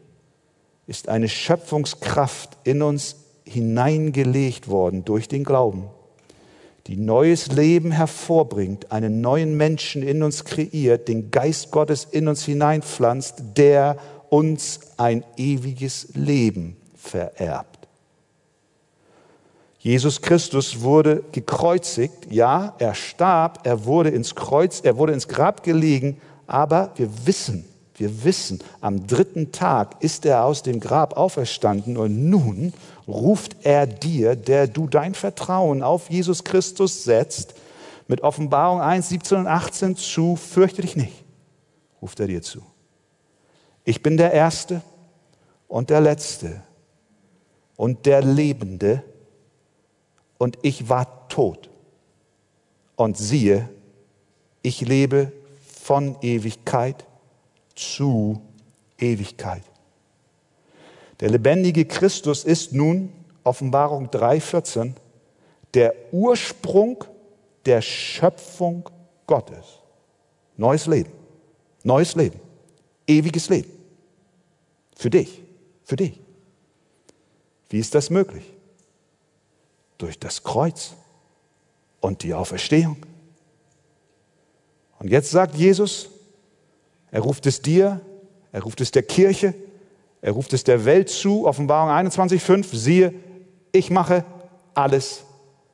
ist 0.88 1.10
eine 1.10 1.28
Schöpfungskraft 1.28 2.56
in 2.64 2.82
uns 2.82 3.16
hineingelegt 3.44 4.68
worden 4.68 5.04
durch 5.04 5.28
den 5.28 5.44
Glauben, 5.44 5.84
die 6.86 6.96
neues 6.96 7.48
Leben 7.48 7.92
hervorbringt, 7.92 8.90
einen 8.90 9.20
neuen 9.20 9.56
Menschen 9.56 10.02
in 10.02 10.22
uns 10.22 10.44
kreiert, 10.44 11.06
den 11.06 11.30
Geist 11.30 11.70
Gottes 11.70 12.04
in 12.10 12.26
uns 12.26 12.44
hineinpflanzt, 12.44 13.42
der 13.56 13.98
uns 14.30 14.80
ein 14.96 15.24
ewiges 15.36 16.08
Leben 16.14 16.78
vererbt. 16.96 17.86
Jesus 19.78 20.22
Christus 20.22 20.80
wurde 20.80 21.22
gekreuzigt, 21.32 22.30
ja, 22.30 22.74
er 22.78 22.94
starb, 22.94 23.60
er 23.64 23.84
wurde 23.84 24.08
ins 24.08 24.34
Kreuz, 24.34 24.80
er 24.82 24.96
wurde 24.96 25.12
ins 25.12 25.28
Grab 25.28 25.62
gelegen, 25.62 26.18
aber 26.46 26.92
wir 26.96 27.08
wissen, 27.26 27.66
wir 27.98 28.24
wissen, 28.24 28.60
am 28.80 29.06
dritten 29.06 29.52
Tag 29.52 30.02
ist 30.02 30.24
er 30.26 30.44
aus 30.44 30.62
dem 30.62 30.80
Grab 30.80 31.16
auferstanden 31.16 31.96
und 31.96 32.28
nun 32.28 32.72
ruft 33.06 33.56
er 33.62 33.86
dir, 33.86 34.36
der 34.36 34.66
du 34.66 34.86
dein 34.86 35.14
Vertrauen 35.14 35.82
auf 35.82 36.10
Jesus 36.10 36.44
Christus 36.44 37.04
setzt, 37.04 37.54
mit 38.06 38.22
Offenbarung 38.22 38.80
1, 38.80 39.08
17 39.10 39.38
und 39.38 39.46
18 39.46 39.96
zu, 39.96 40.36
fürchte 40.36 40.82
dich 40.82 40.96
nicht, 40.96 41.24
ruft 42.00 42.20
er 42.20 42.26
dir 42.26 42.42
zu. 42.42 42.62
Ich 43.84 44.02
bin 44.02 44.16
der 44.16 44.32
Erste 44.32 44.82
und 45.66 45.90
der 45.90 46.00
Letzte 46.00 46.62
und 47.76 48.06
der 48.06 48.22
Lebende 48.22 49.02
und 50.38 50.58
ich 50.62 50.88
war 50.88 51.28
tot. 51.28 51.68
Und 52.96 53.16
siehe, 53.16 53.68
ich 54.62 54.80
lebe 54.80 55.32
von 55.82 56.16
Ewigkeit 56.20 57.07
zu 57.78 58.42
Ewigkeit. 58.98 59.62
Der 61.20 61.30
lebendige 61.30 61.84
Christus 61.84 62.44
ist 62.44 62.72
nun, 62.72 63.12
Offenbarung 63.44 64.08
3.14, 64.08 64.92
der 65.74 65.94
Ursprung 66.12 67.04
der 67.64 67.80
Schöpfung 67.80 68.88
Gottes. 69.26 69.78
Neues 70.56 70.86
Leben, 70.86 71.12
neues 71.84 72.14
Leben, 72.14 72.40
ewiges 73.06 73.48
Leben. 73.48 73.70
Für 74.96 75.10
dich, 75.10 75.42
für 75.84 75.96
dich. 75.96 76.18
Wie 77.70 77.78
ist 77.78 77.94
das 77.94 78.10
möglich? 78.10 78.44
Durch 79.98 80.18
das 80.18 80.42
Kreuz 80.42 80.94
und 82.00 82.22
die 82.22 82.34
Auferstehung. 82.34 82.96
Und 84.98 85.10
jetzt 85.10 85.30
sagt 85.30 85.54
Jesus, 85.54 86.08
er 87.10 87.20
ruft 87.20 87.46
es 87.46 87.62
dir, 87.62 88.00
er 88.52 88.62
ruft 88.62 88.80
es 88.80 88.90
der 88.90 89.02
Kirche, 89.02 89.54
er 90.20 90.32
ruft 90.32 90.52
es 90.52 90.64
der 90.64 90.84
Welt 90.84 91.08
zu, 91.08 91.46
Offenbarung 91.46 91.90
21.5, 91.90 92.74
siehe, 92.74 93.14
ich 93.72 93.90
mache 93.90 94.24
alles 94.74 95.24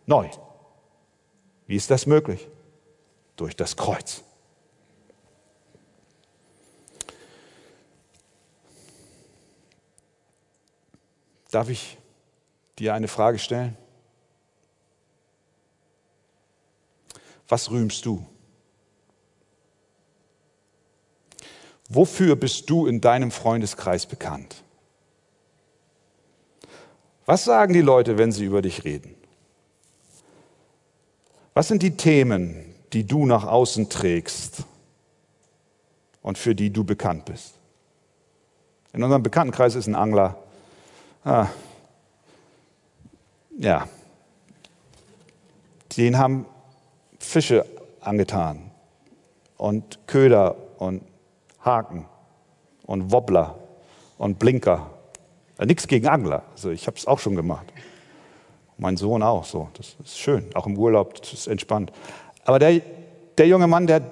neu. 0.07 0.29
Wie 1.67 1.77
ist 1.77 1.91
das 1.91 2.07
möglich? 2.07 2.47
Durch 3.37 3.57
das 3.57 3.77
Kreuz. 3.77 4.23
Darf 11.51 11.69
ich 11.69 11.99
dir 12.79 12.95
eine 12.95 13.09
Frage 13.09 13.39
stellen? 13.39 13.77
Was 17.49 17.71
rühmst 17.71 18.05
du? 18.05 18.27
Wofür 21.95 22.35
bist 22.35 22.69
du 22.71 22.87
in 22.87 23.01
deinem 23.01 23.31
Freundeskreis 23.31 24.07
bekannt? 24.07 24.65
Was 27.25 27.45
sagen 27.45 27.73
die 27.73 27.83
Leute, 27.83 28.19
wenn 28.19 28.33
sie 28.33 28.45
über 28.45 28.63
dich 28.63 28.85
reden? 28.85 29.15
Was 31.55 31.69
sind 31.69 31.85
die 31.85 31.97
Themen, 31.97 32.75
die 32.93 33.07
du 33.07 33.27
nach 33.27 33.45
außen 33.45 33.89
trägst 33.91 34.65
und 36.21 36.37
für 36.37 36.57
die 36.57 36.71
du 36.71 36.83
bekannt 36.83 37.27
bist? 37.27 37.55
In 38.93 39.05
unserem 39.05 39.23
Bekanntenkreis 39.23 39.77
ist 39.77 39.87
ein 39.87 39.95
Angler. 39.95 40.37
Ah, 41.25 41.47
ja, 43.57 43.89
den 45.97 46.19
haben 46.19 46.47
Fische 47.21 47.65
angetan 48.01 48.73
und 49.57 50.09
Köder 50.09 50.57
und 50.79 51.03
Haken 51.65 52.07
und 52.87 53.13
Wobbler 53.13 53.59
und 54.19 54.39
Blinker. 54.39 54.91
Ja, 55.59 55.67
nichts 55.67 55.87
gegen 55.87 56.09
Angler. 56.09 56.43
Also 56.53 56.71
ich 56.71 56.87
habe 56.87 56.97
es 56.97 57.07
auch 57.07 57.19
schon 57.19 57.37
gemacht. 57.37 57.67
Mein 58.77 58.97
Sohn 58.97 59.23
auch 59.23 59.45
so. 59.45 59.69
Das 59.75 59.97
ist 60.05 60.19
schön. 60.19 60.51
Auch 60.55 60.67
im 60.67 60.77
Urlaub, 60.77 61.15
das 61.15 61.33
ist 61.33 61.47
entspannt. 61.47 61.93
Aber 62.45 62.59
der, 62.59 62.81
der 63.39 63.47
junge 63.47 63.67
Mann, 63.67 63.87
der, 63.87 64.03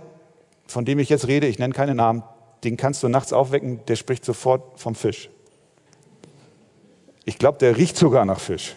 von 0.66 0.84
dem 0.84 0.98
ich 0.98 1.08
jetzt 1.08 1.26
rede, 1.26 1.46
ich 1.46 1.58
nenne 1.58 1.74
keine 1.74 1.94
Namen, 1.94 2.22
den 2.64 2.76
kannst 2.76 3.02
du 3.02 3.08
nachts 3.08 3.32
aufwecken, 3.32 3.80
der 3.86 3.96
spricht 3.96 4.24
sofort 4.24 4.78
vom 4.78 4.94
Fisch. 4.94 5.28
Ich 7.24 7.38
glaube, 7.38 7.58
der 7.58 7.76
riecht 7.76 7.96
sogar 7.96 8.24
nach 8.24 8.40
Fisch. 8.40 8.74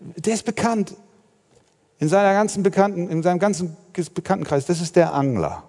Der 0.00 0.34
ist 0.34 0.44
bekannt. 0.44 0.94
In, 1.98 2.08
seiner 2.08 2.32
ganzen 2.32 2.62
Bekannten, 2.62 3.08
in 3.08 3.22
seinem 3.22 3.38
ganzen 3.38 3.76
Bekanntenkreis, 4.14 4.66
das 4.66 4.80
ist 4.80 4.96
der 4.96 5.14
Angler. 5.14 5.62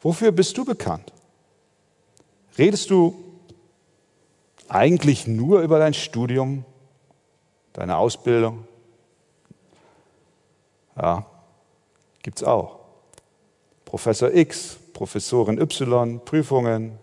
Wofür 0.00 0.32
bist 0.32 0.56
du 0.56 0.64
bekannt? 0.64 1.12
Redest 2.56 2.90
du 2.90 3.24
eigentlich 4.68 5.26
nur 5.26 5.60
über 5.60 5.78
dein 5.78 5.94
Studium, 5.94 6.64
deine 7.72 7.96
Ausbildung? 7.96 8.66
Ja, 10.96 11.26
gibt 12.22 12.38
es 12.38 12.44
auch. 12.44 12.80
Professor 13.84 14.34
X, 14.34 14.76
Professorin 14.92 15.58
Y, 15.58 16.24
Prüfungen, 16.24 16.98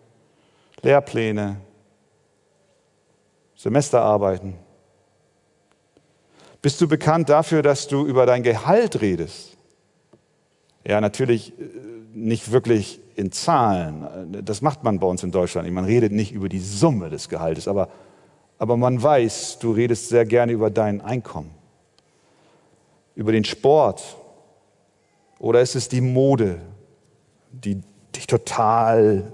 Lehrpläne, 0.82 1.62
Semesterarbeiten. 3.56 4.56
Bist 6.62 6.82
du 6.82 6.88
bekannt 6.88 7.30
dafür, 7.30 7.62
dass 7.62 7.88
du 7.88 8.06
über 8.06 8.26
dein 8.26 8.44
Gehalt 8.44 9.02
redest? 9.02 9.56
Ja, 10.84 11.02
natürlich 11.02 11.58
äh, 11.60 11.95
nicht 12.16 12.52
wirklich 12.52 13.02
in 13.16 13.32
Zahlen. 13.32 14.42
Das 14.44 14.62
macht 14.62 14.84
man 14.84 15.00
bei 15.00 15.08
uns 15.08 15.22
in 15.22 15.32
Deutschland. 15.32 15.70
Man 15.72 15.86
redet 15.86 16.14
nicht 16.14 16.32
über 16.32 16.50
die 16.50 16.60
Summe 16.60 17.10
des 17.10 17.30
Gehaltes, 17.30 17.68
aber, 17.68 17.90
aber 18.58 18.78
man 18.78 19.04
weiß, 19.04 19.60
du 19.60 19.72
redest 19.72 20.10
sehr 20.10 20.26
gerne 20.26 20.54
über 20.54 20.70
dein 20.70 21.02
Einkommen, 21.02 21.52
über 23.16 23.34
den 23.34 23.44
Sport. 23.44 24.16
Oder 25.40 25.62
ist 25.62 25.76
es 25.76 25.90
die 25.90 26.02
Mode, 26.02 26.62
die 27.52 27.82
dich 28.16 28.28
total 28.28 29.34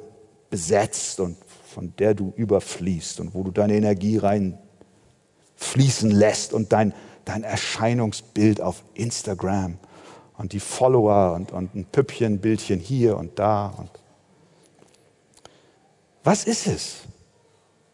besetzt 0.49 1.19
und 1.19 1.37
von 1.67 1.93
der 1.99 2.15
du 2.15 2.33
überfließt 2.35 3.19
und 3.19 3.35
wo 3.35 3.43
du 3.43 3.51
deine 3.51 3.75
Energie 3.75 4.17
rein 4.17 4.57
fließen 5.55 6.09
lässt 6.09 6.51
und 6.51 6.73
dein, 6.73 6.93
dein 7.25 7.43
Erscheinungsbild 7.43 8.59
auf 8.59 8.83
Instagram 8.95 9.77
und 10.41 10.53
die 10.53 10.59
Follower 10.59 11.33
und, 11.35 11.51
und 11.51 11.75
ein 11.75 11.85
Püppchenbildchen 11.85 12.79
hier 12.79 13.15
und 13.15 13.37
da. 13.37 13.67
Und 13.77 13.91
was 16.23 16.45
ist 16.45 16.65
es, 16.65 16.95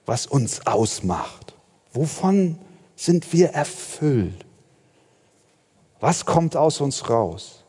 was 0.06 0.28
uns 0.28 0.66
ausmacht? 0.66 1.54
Wovon 1.92 2.58
sind 2.96 3.34
wir 3.34 3.50
erfüllt? 3.50 4.46
Was 6.00 6.26
kommt 6.26 6.56
aus 6.56 6.80
uns 6.80 7.10
raus? 7.10 7.66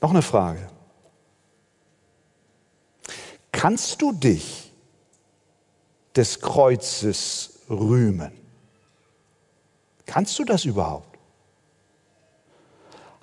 Noch 0.00 0.10
eine 0.10 0.22
Frage. 0.22 0.68
Kannst 3.52 4.02
du 4.02 4.10
dich 4.10 4.72
des 6.16 6.40
Kreuzes 6.40 7.60
rühmen? 7.70 8.32
Kannst 10.04 10.36
du 10.36 10.44
das 10.44 10.64
überhaupt? 10.64 11.13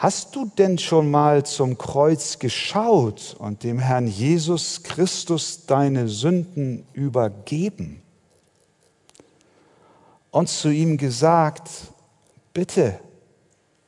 Hast 0.02 0.36
du 0.36 0.46
denn 0.46 0.80
schon 0.80 1.12
mal 1.12 1.46
zum 1.46 1.78
Kreuz 1.78 2.40
geschaut 2.40 3.36
und 3.38 3.62
dem 3.62 3.78
Herrn 3.78 4.08
Jesus 4.08 4.82
Christus 4.82 5.68
deine 5.68 6.08
Sünden 6.08 6.88
übergeben? 6.94 8.02
Und 10.32 10.50
zu 10.50 10.70
ihm 10.70 10.98
gesagt, 10.98 11.70
bitte, 12.52 13.00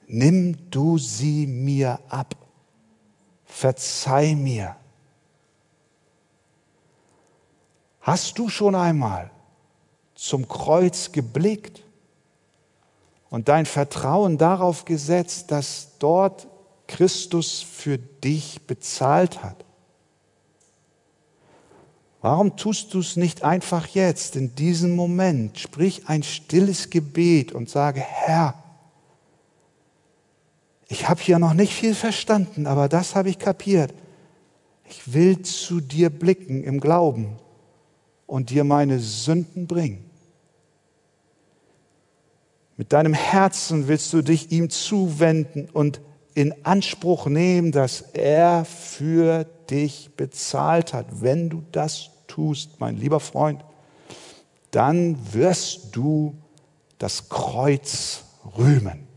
nimm 0.06 0.70
du 0.70 1.00
sie 1.00 1.48
mir 1.48 2.00
ab, 2.10 2.36
verzeih 3.46 4.36
mir. 4.36 4.76
Hast 8.02 8.38
du 8.38 8.50
schon 8.50 8.76
einmal 8.76 9.32
zum 10.14 10.48
Kreuz 10.48 11.12
geblickt 11.12 11.83
und 13.34 13.48
dein 13.48 13.66
Vertrauen 13.66 14.38
darauf 14.38 14.86
gesetzt, 14.86 15.50
dass 15.50 15.98
dort 15.98 16.46
Christus 16.86 17.64
für 17.64 17.98
dich 17.98 18.62
bezahlt 18.68 19.42
hat. 19.42 19.66
Warum 22.22 22.58
tust 22.58 22.94
du 22.94 23.00
es 23.00 23.16
nicht 23.16 23.44
einfach 23.44 23.88
jetzt, 23.88 24.36
in 24.36 24.54
diesem 24.54 24.96
Moment? 24.96 25.58
Sprich 25.58 26.08
ein 26.10 26.22
stilles 26.22 26.92
Gebet 26.92 27.54
und 27.54 27.72
sage, 27.72 28.02
Herr, 28.02 28.54
ich 30.88 31.10
habe 31.10 31.20
hier 31.20 31.40
noch 31.40 31.56
nicht 31.56 31.74
viel 31.74 31.96
verstanden, 31.96 32.68
aber 32.68 32.88
das 32.88 33.16
habe 33.16 33.30
ich 33.30 33.40
kapiert. 33.40 33.96
Ich 34.88 35.12
will 35.12 35.42
zu 35.42 35.82
dir 35.82 36.12
blicken 36.12 36.64
im 36.64 36.80
Glauben 36.80 37.38
und 38.28 38.52
dir 38.52 38.64
meine 38.64 39.00
Sünden 39.00 39.66
bringen. 39.66 40.13
Mit 42.84 42.92
deinem 42.92 43.14
Herzen 43.14 43.88
willst 43.88 44.12
du 44.12 44.22
dich 44.22 44.52
ihm 44.52 44.70
zuwenden 44.70 45.70
und 45.72 46.02
in 46.34 46.66
Anspruch 46.66 47.28
nehmen, 47.28 47.72
dass 47.72 48.02
er 48.02 48.66
für 48.66 49.46
dich 49.70 50.12
bezahlt 50.18 50.92
hat. 50.92 51.06
Wenn 51.22 51.50
du 51.50 51.64
das 51.72 52.10
tust, 52.28 52.82
mein 52.82 52.98
lieber 52.98 53.22
Freund, 53.22 53.64
dann 54.72 55.18
wirst 55.34 55.96
du 55.96 56.36
das 56.98 57.30
Kreuz 57.30 58.26
rühmen. 58.58 59.08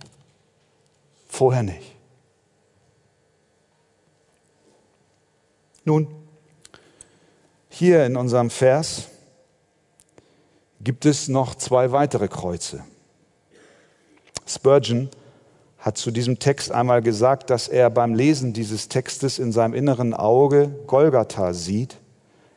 Vorher 1.27 1.65
nicht. 1.65 1.97
Nun, 5.85 6.07
hier 7.69 8.07
in 8.07 8.17
unserem 8.17 8.51
Vers 8.51 9.09
gibt 10.81 11.05
es 11.05 11.27
noch 11.27 11.57
zwei 11.57 11.91
weitere 11.91 12.29
Kreuze. 12.29 12.85
Spurgeon 14.67 15.09
hat 15.79 15.97
zu 15.97 16.11
diesem 16.11 16.41
Text 16.41 16.73
einmal 16.73 17.01
gesagt, 17.01 17.51
dass 17.51 17.69
er 17.69 17.89
beim 17.89 18.15
Lesen 18.15 18.53
dieses 18.53 18.89
Textes 18.89 19.39
in 19.39 19.53
seinem 19.53 19.75
inneren 19.75 20.13
Auge 20.13 20.75
Golgatha 20.89 21.53
sieht, 21.53 21.99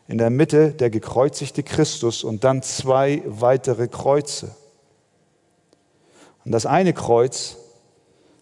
in 0.08 0.18
der 0.18 0.32
Mitte 0.32 0.72
der 0.72 0.90
gekreuzigte 0.90 1.62
Christus 1.62 2.24
und 2.24 2.44
dann 2.44 2.64
zwei 2.64 3.22
weitere 3.28 3.88
Kreuze. 3.88 4.56
Und 6.46 6.52
das 6.52 6.66
eine 6.66 6.94
Kreuz 6.94 7.58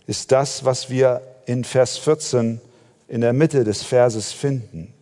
ist 0.05 0.31
das, 0.31 0.63
was 0.63 0.89
wir 0.89 1.21
in 1.45 1.65
Vers 1.65 1.97
14 1.97 2.61
in 3.09 3.19
der 3.19 3.33
Mitte 3.33 3.65
des 3.65 3.83
Verses 3.83 4.31
finden. 4.31 4.93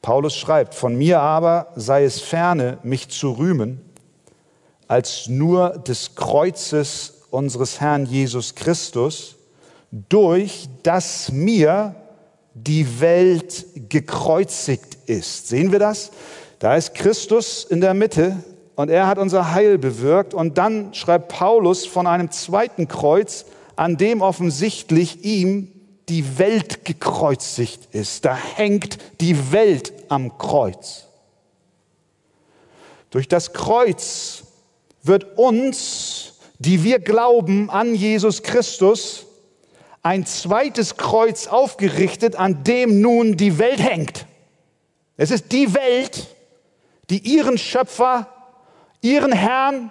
Paulus 0.00 0.34
schreibt, 0.34 0.74
von 0.74 0.96
mir 0.96 1.20
aber 1.20 1.66
sei 1.76 2.04
es 2.04 2.22
ferne, 2.22 2.78
mich 2.82 3.10
zu 3.10 3.32
rühmen, 3.32 3.82
als 4.88 5.28
nur 5.28 5.76
des 5.76 6.14
Kreuzes 6.14 7.19
unseres 7.30 7.80
Herrn 7.80 8.06
Jesus 8.06 8.54
Christus, 8.54 9.36
durch 9.90 10.68
das 10.82 11.32
mir 11.32 11.94
die 12.54 13.00
Welt 13.00 13.66
gekreuzigt 13.88 14.98
ist. 15.06 15.48
Sehen 15.48 15.72
wir 15.72 15.78
das? 15.78 16.10
Da 16.58 16.76
ist 16.76 16.94
Christus 16.94 17.64
in 17.64 17.80
der 17.80 17.94
Mitte 17.94 18.36
und 18.76 18.90
er 18.90 19.06
hat 19.06 19.18
unser 19.18 19.52
Heil 19.52 19.78
bewirkt. 19.78 20.34
Und 20.34 20.58
dann 20.58 20.94
schreibt 20.94 21.28
Paulus 21.28 21.86
von 21.86 22.06
einem 22.06 22.30
zweiten 22.30 22.88
Kreuz, 22.88 23.46
an 23.76 23.96
dem 23.96 24.20
offensichtlich 24.20 25.24
ihm 25.24 25.72
die 26.08 26.38
Welt 26.38 26.84
gekreuzigt 26.84 27.94
ist. 27.94 28.24
Da 28.24 28.36
hängt 28.36 28.98
die 29.20 29.52
Welt 29.52 29.92
am 30.08 30.36
Kreuz. 30.38 31.06
Durch 33.10 33.28
das 33.28 33.52
Kreuz 33.52 34.44
wird 35.02 35.38
uns, 35.38 36.34
die 36.60 36.84
wir 36.84 36.98
glauben 36.98 37.70
an 37.70 37.94
Jesus 37.94 38.42
Christus, 38.42 39.26
ein 40.02 40.26
zweites 40.26 40.98
Kreuz 40.98 41.46
aufgerichtet, 41.46 42.36
an 42.36 42.64
dem 42.64 43.00
nun 43.00 43.36
die 43.36 43.58
Welt 43.58 43.80
hängt. 43.82 44.26
Es 45.16 45.30
ist 45.30 45.52
die 45.52 45.74
Welt, 45.74 46.26
die 47.08 47.18
ihren 47.18 47.56
Schöpfer, 47.56 48.26
ihren 49.00 49.32
Herrn, 49.32 49.90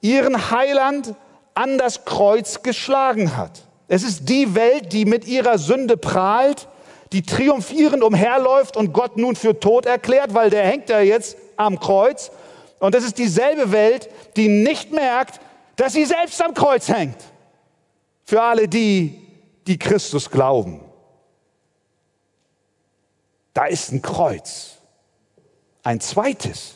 ihren 0.00 0.50
Heiland 0.50 1.14
an 1.54 1.78
das 1.78 2.04
Kreuz 2.04 2.62
geschlagen 2.62 3.36
hat. 3.36 3.62
Es 3.86 4.02
ist 4.02 4.28
die 4.28 4.54
Welt, 4.56 4.92
die 4.92 5.04
mit 5.04 5.26
ihrer 5.26 5.58
Sünde 5.58 5.96
prahlt, 5.96 6.66
die 7.12 7.22
triumphierend 7.22 8.02
umherläuft 8.02 8.76
und 8.76 8.92
Gott 8.92 9.16
nun 9.16 9.36
für 9.36 9.58
tot 9.58 9.86
erklärt, 9.86 10.34
weil 10.34 10.50
der 10.50 10.64
hängt 10.64 10.88
ja 10.88 11.00
jetzt 11.00 11.36
am 11.56 11.78
Kreuz. 11.78 12.32
Und 12.80 12.94
es 12.96 13.04
ist 13.04 13.18
dieselbe 13.18 13.70
Welt, 13.70 14.08
die 14.36 14.48
nicht 14.48 14.92
merkt, 14.92 15.40
dass 15.80 15.94
sie 15.94 16.04
selbst 16.04 16.42
am 16.42 16.52
Kreuz 16.52 16.88
hängt. 16.88 17.16
Für 18.24 18.42
alle 18.42 18.68
die, 18.68 19.18
die 19.66 19.78
Christus 19.78 20.30
glauben. 20.30 20.82
Da 23.54 23.64
ist 23.64 23.90
ein 23.90 24.02
Kreuz. 24.02 24.76
Ein 25.82 25.98
zweites. 25.98 26.74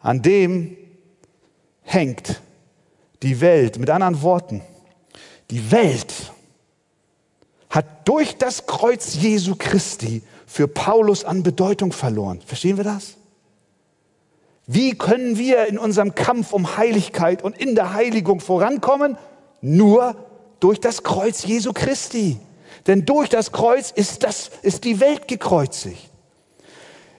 An 0.00 0.22
dem 0.22 0.78
hängt 1.82 2.40
die 3.22 3.38
Welt. 3.42 3.78
Mit 3.78 3.90
anderen 3.90 4.22
Worten, 4.22 4.62
die 5.50 5.70
Welt 5.70 6.14
hat 7.68 8.08
durch 8.08 8.38
das 8.38 8.64
Kreuz 8.64 9.14
Jesu 9.16 9.56
Christi 9.58 10.22
für 10.46 10.68
Paulus 10.68 11.26
an 11.26 11.42
Bedeutung 11.42 11.92
verloren. 11.92 12.40
Verstehen 12.46 12.78
wir 12.78 12.84
das? 12.84 13.18
Wie 14.72 14.96
können 14.96 15.36
wir 15.36 15.66
in 15.66 15.78
unserem 15.80 16.14
Kampf 16.14 16.52
um 16.52 16.76
Heiligkeit 16.76 17.42
und 17.42 17.58
in 17.58 17.74
der 17.74 17.92
Heiligung 17.92 18.38
vorankommen? 18.38 19.18
Nur 19.60 20.14
durch 20.60 20.78
das 20.78 21.02
Kreuz 21.02 21.44
Jesu 21.44 21.72
Christi. 21.72 22.36
Denn 22.86 23.04
durch 23.04 23.28
das 23.28 23.50
Kreuz 23.50 23.90
ist, 23.90 24.22
das, 24.22 24.52
ist 24.62 24.84
die 24.84 25.00
Welt 25.00 25.26
gekreuzigt. 25.26 26.08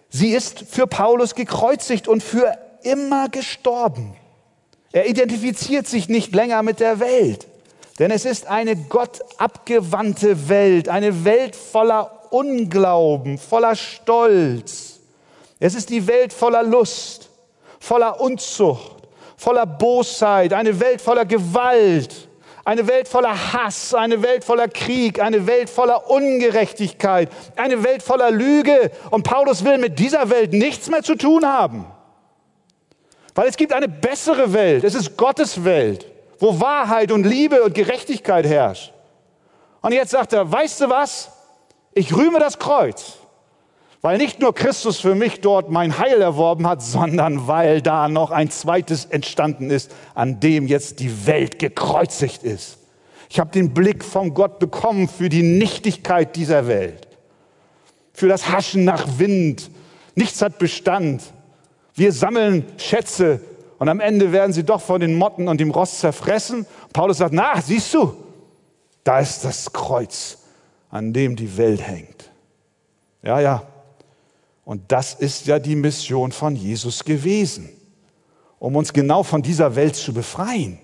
Sie 0.09 0.29
ist 0.29 0.59
für 0.59 0.87
Paulus 0.87 1.35
gekreuzigt 1.35 2.07
und 2.07 2.23
für 2.23 2.57
immer 2.83 3.27
gestorben. 3.27 4.15
Er 4.93 5.09
identifiziert 5.09 5.87
sich 5.87 6.07
nicht 6.07 6.33
länger 6.33 6.63
mit 6.63 6.79
der 6.79 7.01
Welt. 7.01 7.47
Denn 7.99 8.11
es 8.11 8.23
ist 8.23 8.47
eine 8.47 8.77
gottabgewandte 8.77 10.47
Welt, 10.47 10.87
eine 10.87 11.25
Welt 11.25 11.57
voller 11.57 12.31
Unglauben, 12.31 13.37
voller 13.37 13.75
Stolz. 13.75 15.01
Es 15.59 15.75
ist 15.75 15.89
die 15.89 16.07
Welt 16.07 16.31
voller 16.31 16.63
Lust, 16.63 17.27
voller 17.81 18.21
Unzucht, 18.21 18.95
voller 19.35 19.65
Bosheit, 19.65 20.53
eine 20.53 20.79
Welt 20.79 21.01
voller 21.01 21.25
Gewalt, 21.25 22.29
eine 22.63 22.87
Welt 22.87 23.09
voller 23.09 23.53
Hass, 23.53 23.93
eine 23.93 24.23
Welt 24.23 24.45
voller 24.45 24.69
Krieg, 24.69 25.19
eine 25.19 25.45
Welt 25.45 25.69
voller 25.69 26.09
Ungerechtigkeit, 26.09 27.29
eine 27.57 27.83
Welt 27.83 28.01
voller 28.01 28.31
Lüge. 28.31 28.91
Und 29.09 29.23
Paulus 29.23 29.65
will 29.65 29.77
mit 29.77 29.99
dieser 29.99 30.29
Welt 30.29 30.53
nichts 30.53 30.89
mehr 30.89 31.03
zu 31.03 31.15
tun 31.15 31.45
haben. 31.45 31.85
Weil 33.35 33.49
es 33.49 33.57
gibt 33.57 33.73
eine 33.73 33.89
bessere 33.89 34.53
Welt, 34.53 34.85
es 34.85 34.95
ist 34.95 35.17
Gottes 35.17 35.65
Welt 35.65 36.05
wo 36.41 36.59
Wahrheit 36.59 37.11
und 37.11 37.23
Liebe 37.23 37.61
und 37.61 37.75
Gerechtigkeit 37.75 38.45
herrscht. 38.45 38.91
Und 39.81 39.93
jetzt 39.93 40.09
sagt 40.09 40.33
er, 40.33 40.51
weißt 40.51 40.81
du 40.81 40.89
was? 40.89 41.31
Ich 41.93 42.15
rühme 42.15 42.39
das 42.39 42.57
Kreuz, 42.57 43.17
weil 44.01 44.17
nicht 44.17 44.39
nur 44.39 44.53
Christus 44.53 44.99
für 44.99 45.13
mich 45.13 45.41
dort 45.41 45.69
mein 45.69 45.99
Heil 45.99 46.21
erworben 46.21 46.67
hat, 46.67 46.81
sondern 46.81 47.47
weil 47.47 47.81
da 47.81 48.07
noch 48.07 48.31
ein 48.31 48.49
zweites 48.49 49.05
entstanden 49.05 49.69
ist, 49.69 49.93
an 50.15 50.39
dem 50.39 50.67
jetzt 50.67 50.99
die 50.99 51.27
Welt 51.27 51.59
gekreuzigt 51.59 52.43
ist. 52.43 52.79
Ich 53.29 53.39
habe 53.39 53.51
den 53.51 53.73
Blick 53.73 54.03
von 54.03 54.33
Gott 54.33 54.59
bekommen 54.59 55.07
für 55.07 55.29
die 55.29 55.43
Nichtigkeit 55.43 56.35
dieser 56.35 56.67
Welt, 56.67 57.07
für 58.11 58.27
das 58.27 58.49
Haschen 58.51 58.83
nach 58.83 59.19
Wind. 59.19 59.69
Nichts 60.15 60.41
hat 60.41 60.57
Bestand. 60.57 61.21
Wir 61.93 62.11
sammeln 62.11 62.65
Schätze 62.77 63.39
und 63.77 63.87
am 63.87 63.99
Ende 63.99 64.31
werden 64.31 64.51
sie 64.51 64.63
doch 64.63 64.81
von 64.81 64.99
den 64.99 65.15
Motten 65.15 65.47
und 65.47 65.59
dem 65.59 65.71
Rost 65.71 65.99
zerfressen. 65.99 66.65
Paulus 66.91 67.19
sagt, 67.19 67.33
na, 67.33 67.61
siehst 67.61 67.93
du, 67.93 68.15
da 69.03 69.19
ist 69.19 69.45
das 69.45 69.71
Kreuz, 69.71 70.39
an 70.89 71.13
dem 71.13 71.35
die 71.35 71.55
Welt 71.57 71.81
hängt. 71.81 72.31
Ja, 73.23 73.39
ja. 73.39 73.63
Und 74.63 74.91
das 74.91 75.13
ist 75.13 75.47
ja 75.47 75.60
die 75.60 75.76
Mission 75.76 76.32
von 76.32 76.56
Jesus 76.56 77.04
gewesen, 77.04 77.69
um 78.60 78.76
uns 78.76 78.93
genau 78.93 79.24
von 79.24 79.41
dieser 79.41 79.76
Welt 79.76 79.95
zu 79.95 80.13
befreien. 80.13 80.80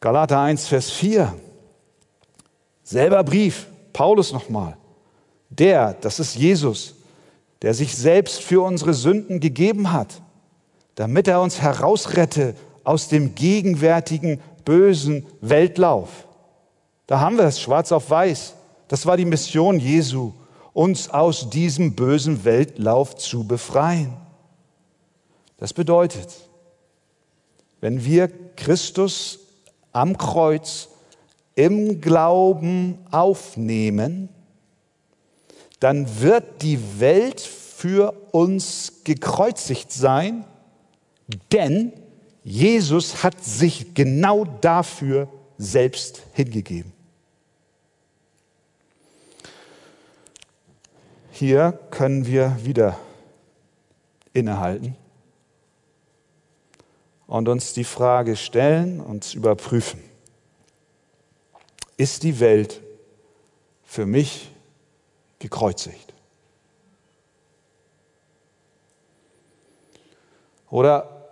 Galater 0.00 0.40
1, 0.40 0.66
Vers 0.66 0.90
4. 0.90 1.32
Selber 2.82 3.22
Brief, 3.22 3.66
Paulus 3.92 4.32
nochmal. 4.32 4.76
Der, 5.48 5.94
das 5.94 6.18
ist 6.18 6.34
Jesus, 6.34 6.94
der 7.62 7.74
sich 7.74 7.94
selbst 7.94 8.42
für 8.42 8.62
unsere 8.62 8.94
Sünden 8.94 9.38
gegeben 9.38 9.92
hat 9.92 10.22
damit 10.94 11.28
er 11.28 11.40
uns 11.40 11.60
herausrette 11.60 12.54
aus 12.84 13.08
dem 13.08 13.34
gegenwärtigen 13.34 14.40
bösen 14.64 15.26
Weltlauf. 15.40 16.26
Da 17.06 17.20
haben 17.20 17.36
wir 17.36 17.44
es 17.44 17.60
schwarz 17.60 17.92
auf 17.92 18.10
weiß. 18.10 18.54
Das 18.88 19.06
war 19.06 19.16
die 19.16 19.24
Mission 19.24 19.78
Jesu, 19.78 20.32
uns 20.72 21.08
aus 21.10 21.50
diesem 21.50 21.94
bösen 21.94 22.44
Weltlauf 22.44 23.16
zu 23.16 23.44
befreien. 23.44 24.16
Das 25.58 25.72
bedeutet, 25.72 26.28
wenn 27.80 28.04
wir 28.04 28.28
Christus 28.56 29.38
am 29.92 30.16
Kreuz 30.16 30.88
im 31.54 32.00
Glauben 32.00 32.98
aufnehmen, 33.10 34.28
dann 35.80 36.20
wird 36.20 36.62
die 36.62 37.00
Welt 37.00 37.40
für 37.40 38.14
uns 38.30 39.02
gekreuzigt 39.04 39.92
sein 39.92 40.44
denn 41.52 41.92
Jesus 42.44 43.22
hat 43.22 43.42
sich 43.42 43.94
genau 43.94 44.44
dafür 44.44 45.28
selbst 45.58 46.22
hingegeben. 46.32 46.91
Hier 51.44 51.76
können 51.90 52.24
wir 52.24 52.56
wieder 52.62 52.96
innehalten 54.32 54.96
und 57.26 57.48
uns 57.48 57.72
die 57.72 57.82
Frage 57.82 58.36
stellen 58.36 59.00
und 59.00 59.34
überprüfen. 59.34 60.00
Ist 61.96 62.22
die 62.22 62.38
Welt 62.38 62.80
für 63.82 64.06
mich 64.06 64.52
gekreuzigt? 65.40 66.14
Oder 70.70 71.26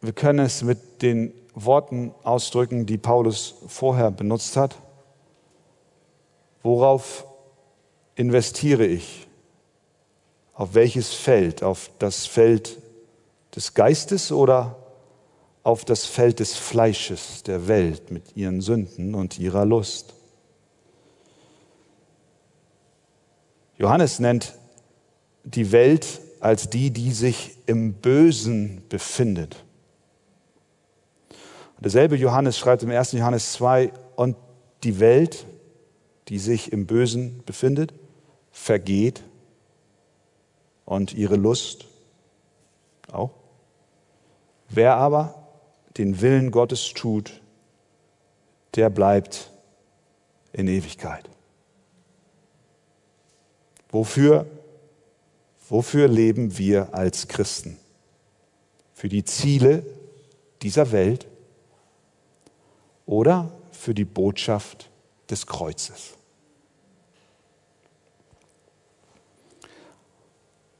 wir 0.00 0.12
können 0.12 0.46
es 0.46 0.62
mit 0.62 1.02
den 1.02 1.34
Worten 1.56 2.14
ausdrücken, 2.22 2.86
die 2.86 2.98
Paulus 2.98 3.56
vorher 3.66 4.12
benutzt 4.12 4.56
hat. 4.56 4.76
Worauf 6.62 7.26
investiere 8.14 8.86
ich? 8.86 9.23
Auf 10.54 10.74
welches 10.74 11.12
Feld? 11.12 11.62
Auf 11.62 11.90
das 11.98 12.26
Feld 12.26 12.80
des 13.54 13.74
Geistes 13.74 14.32
oder 14.32 14.76
auf 15.62 15.84
das 15.84 16.04
Feld 16.04 16.40
des 16.40 16.54
Fleisches 16.54 17.42
der 17.42 17.68
Welt 17.68 18.10
mit 18.10 18.36
ihren 18.36 18.60
Sünden 18.60 19.14
und 19.14 19.38
ihrer 19.38 19.64
Lust? 19.64 20.14
Johannes 23.76 24.20
nennt 24.20 24.54
die 25.42 25.72
Welt 25.72 26.20
als 26.40 26.70
die, 26.70 26.90
die 26.90 27.12
sich 27.12 27.56
im 27.66 27.94
Bösen 27.94 28.82
befindet. 28.88 29.64
Derselbe 31.80 32.16
Johannes 32.16 32.58
schreibt 32.58 32.82
im 32.82 32.90
1. 32.90 33.12
Johannes 33.12 33.52
2, 33.52 33.92
und 34.16 34.36
die 34.84 35.00
Welt, 35.00 35.46
die 36.28 36.38
sich 36.38 36.72
im 36.72 36.86
Bösen 36.86 37.42
befindet, 37.44 37.92
vergeht 38.52 39.22
und 40.84 41.14
ihre 41.14 41.36
Lust 41.36 41.86
auch. 43.10 43.30
Wer 44.68 44.96
aber 44.96 45.34
den 45.96 46.20
Willen 46.20 46.50
Gottes 46.50 46.92
tut, 46.94 47.40
der 48.74 48.90
bleibt 48.90 49.50
in 50.52 50.68
Ewigkeit. 50.68 51.28
Wofür, 53.90 54.46
wofür 55.68 56.08
leben 56.08 56.58
wir 56.58 56.94
als 56.94 57.28
Christen? 57.28 57.78
Für 58.92 59.08
die 59.08 59.24
Ziele 59.24 59.84
dieser 60.62 60.90
Welt 60.90 61.26
oder 63.06 63.52
für 63.70 63.94
die 63.94 64.04
Botschaft 64.04 64.90
des 65.30 65.46
Kreuzes? 65.46 66.14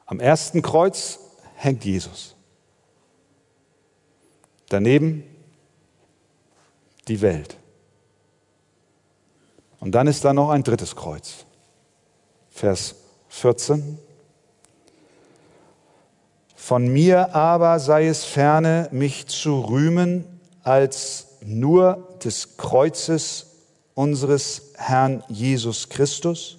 Am 0.06 0.20
ersten 0.20 0.62
Kreuz 0.62 1.18
hängt 1.54 1.84
Jesus. 1.84 2.34
Daneben 4.68 5.24
die 7.08 7.20
Welt. 7.20 7.56
Und 9.80 9.92
dann 9.92 10.06
ist 10.06 10.24
da 10.24 10.32
noch 10.32 10.50
ein 10.50 10.62
drittes 10.62 10.96
Kreuz. 10.96 11.44
Vers 12.50 12.96
14. 13.28 13.98
Von 16.54 16.88
mir 16.88 17.34
aber 17.34 17.78
sei 17.78 18.06
es 18.06 18.24
ferne, 18.24 18.88
mich 18.90 19.26
zu 19.26 19.60
rühmen 19.60 20.24
als 20.62 21.36
nur 21.42 22.16
des 22.24 22.56
Kreuzes 22.56 23.48
unseres 23.94 24.72
Herrn 24.76 25.22
Jesus 25.28 25.90
Christus, 25.90 26.56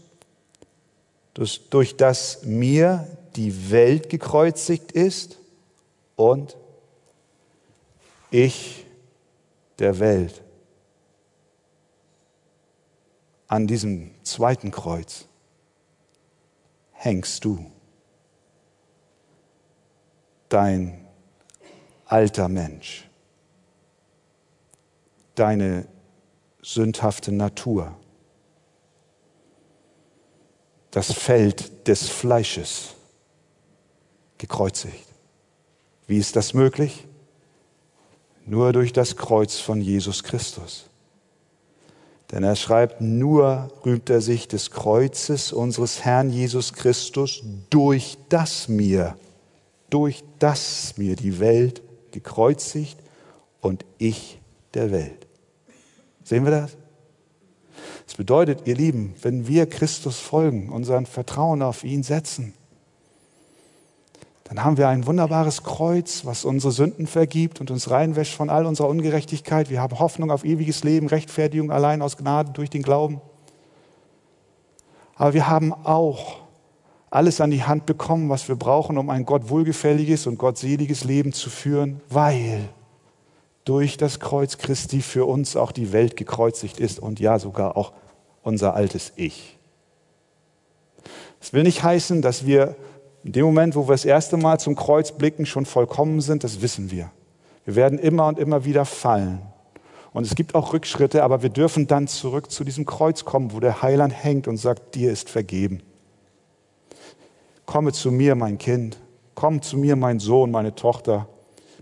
durch 1.33 1.97
das 1.97 2.43
mir 2.43 3.07
die 3.35 3.69
Welt 3.71 4.09
gekreuzigt 4.09 4.91
ist 4.91 5.37
und 6.15 6.55
ich 8.31 8.85
der 9.79 9.99
Welt. 9.99 10.41
An 13.47 13.67
diesem 13.67 14.11
zweiten 14.23 14.71
Kreuz 14.71 15.27
hängst 16.91 17.45
du, 17.45 17.71
dein 20.49 21.05
alter 22.05 22.47
Mensch, 22.47 23.07
deine 25.35 25.87
sündhafte 26.61 27.31
Natur, 27.31 27.95
das 30.91 31.11
Feld 31.11 31.87
des 31.87 32.09
Fleisches 32.09 32.94
gekreuzigt. 34.37 35.05
Wie 36.07 36.17
ist 36.17 36.35
das 36.35 36.53
möglich? 36.53 37.07
Nur 38.45 38.73
durch 38.73 38.93
das 38.93 39.15
Kreuz 39.15 39.59
von 39.59 39.81
Jesus 39.81 40.23
Christus. 40.23 40.85
Denn 42.31 42.43
er 42.43 42.55
schreibt, 42.55 43.01
nur 43.01 43.71
rühmt 43.85 44.09
er 44.09 44.21
sich 44.21 44.47
des 44.47 44.71
Kreuzes 44.71 45.53
unseres 45.53 46.03
Herrn 46.03 46.29
Jesus 46.29 46.73
Christus, 46.73 47.43
durch 47.69 48.17
das 48.29 48.67
mir, 48.67 49.15
durch 49.89 50.23
das 50.39 50.97
mir 50.97 51.15
die 51.15 51.39
Welt 51.39 51.81
gekreuzigt 52.11 52.97
und 53.61 53.85
ich 53.97 54.39
der 54.73 54.91
Welt. 54.91 55.27
Sehen 56.23 56.43
wir 56.43 56.51
das? 56.51 56.77
Das 58.05 58.15
bedeutet, 58.15 58.67
ihr 58.67 58.75
Lieben, 58.75 59.15
wenn 59.21 59.47
wir 59.47 59.67
Christus 59.67 60.19
folgen, 60.19 60.69
unseren 60.69 61.05
Vertrauen 61.05 61.61
auf 61.61 61.83
ihn 61.83 62.03
setzen, 62.03 62.53
dann 64.45 64.63
haben 64.63 64.77
wir 64.77 64.87
ein 64.87 65.07
wunderbares 65.07 65.63
Kreuz, 65.63 66.23
was 66.23 66.45
unsere 66.45 66.71
Sünden 66.71 67.07
vergibt 67.07 67.59
und 67.59 67.71
uns 67.71 67.89
reinwäscht 67.89 68.35
von 68.35 68.51
all 68.51 68.67
unserer 68.67 68.87
Ungerechtigkeit. 68.87 69.71
Wir 69.71 69.81
haben 69.81 69.97
Hoffnung 69.97 70.29
auf 70.29 70.45
ewiges 70.45 70.83
Leben, 70.83 71.07
Rechtfertigung 71.07 71.71
allein 71.71 72.03
aus 72.03 72.15
Gnade 72.15 72.51
durch 72.51 72.69
den 72.69 72.83
Glauben. 72.83 73.21
Aber 75.15 75.33
wir 75.33 75.49
haben 75.49 75.73
auch 75.73 76.41
alles 77.09 77.41
an 77.41 77.49
die 77.49 77.63
Hand 77.63 77.87
bekommen, 77.87 78.29
was 78.29 78.47
wir 78.47 78.55
brauchen, 78.55 78.99
um 78.99 79.09
ein 79.09 79.25
Gott 79.25 79.49
wohlgefälliges 79.49 80.27
und 80.27 80.37
gottseliges 80.37 81.05
Leben 81.05 81.33
zu 81.33 81.49
führen, 81.49 82.01
weil 82.09 82.69
durch 83.63 83.97
das 83.97 84.19
Kreuz 84.19 84.59
Christi 84.59 85.01
für 85.01 85.25
uns 85.25 85.55
auch 85.55 85.71
die 85.71 85.91
Welt 85.91 86.17
gekreuzigt 86.17 86.79
ist 86.79 86.99
und 86.99 87.19
ja 87.19 87.39
sogar 87.39 87.75
auch 87.75 87.93
unser 88.43 88.75
altes 88.75 89.11
Ich. 89.15 89.57
Es 91.41 91.51
will 91.51 91.63
nicht 91.63 91.83
heißen, 91.83 92.21
dass 92.21 92.45
wir 92.45 92.75
in 93.25 93.31
dem 93.31 93.43
Moment, 93.43 93.75
wo 93.75 93.87
wir 93.87 93.93
das 93.93 94.05
erste 94.05 94.37
Mal 94.37 94.59
zum 94.59 94.75
Kreuz 94.75 95.11
blicken, 95.11 95.47
schon 95.47 95.65
vollkommen 95.65 96.21
sind, 96.21 96.43
das 96.43 96.61
wissen 96.61 96.91
wir. 96.91 97.09
Wir 97.65 97.75
werden 97.75 97.97
immer 97.97 98.27
und 98.27 98.37
immer 98.37 98.65
wieder 98.65 98.85
fallen. 98.85 99.41
Und 100.13 100.27
es 100.27 100.35
gibt 100.35 100.53
auch 100.53 100.73
Rückschritte, 100.73 101.23
aber 101.23 101.41
wir 101.41 101.49
dürfen 101.49 101.87
dann 101.87 102.07
zurück 102.07 102.51
zu 102.51 102.63
diesem 102.63 102.85
Kreuz 102.85 103.25
kommen, 103.25 103.51
wo 103.51 103.59
der 103.59 103.81
Heiland 103.81 104.13
hängt 104.13 104.47
und 104.47 104.57
sagt, 104.57 104.93
dir 104.93 105.11
ist 105.11 105.31
vergeben. 105.31 105.81
Komme 107.65 107.93
zu 107.93 108.11
mir, 108.11 108.35
mein 108.35 108.59
Kind. 108.59 108.99
Komm 109.33 109.63
zu 109.63 109.75
mir, 109.75 109.95
mein 109.95 110.19
Sohn, 110.19 110.51
meine 110.51 110.75
Tochter. 110.75 111.27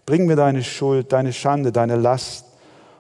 Bring 0.06 0.26
mir 0.26 0.38
deine 0.38 0.64
Schuld, 0.64 1.12
deine 1.12 1.34
Schande, 1.34 1.74
deine 1.74 1.98
Last. 1.98 2.46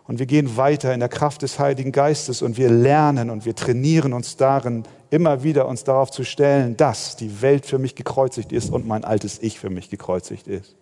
Und 0.05 0.19
wir 0.19 0.25
gehen 0.25 0.57
weiter 0.57 0.93
in 0.93 0.99
der 0.99 1.07
Kraft 1.07 1.43
des 1.43 1.59
Heiligen 1.59 1.93
Geistes 1.93 2.41
und 2.41 2.57
wir 2.57 2.69
lernen 2.69 3.29
und 3.29 3.45
wir 3.45 3.55
trainieren 3.55 4.11
uns 4.11 4.35
darin, 4.35 4.83
immer 5.13 5.43
wieder 5.43 5.67
uns 5.67 5.83
darauf 5.83 6.09
zu 6.09 6.23
stellen, 6.23 6.75
dass 6.75 7.15
die 7.15 7.43
Welt 7.43 7.67
für 7.67 7.77
mich 7.77 7.93
gekreuzigt 7.93 8.51
ist 8.51 8.71
und 8.71 8.87
mein 8.87 9.03
altes 9.03 9.39
Ich 9.43 9.59
für 9.59 9.69
mich 9.69 9.91
gekreuzigt 9.91 10.47
ist. 10.47 10.75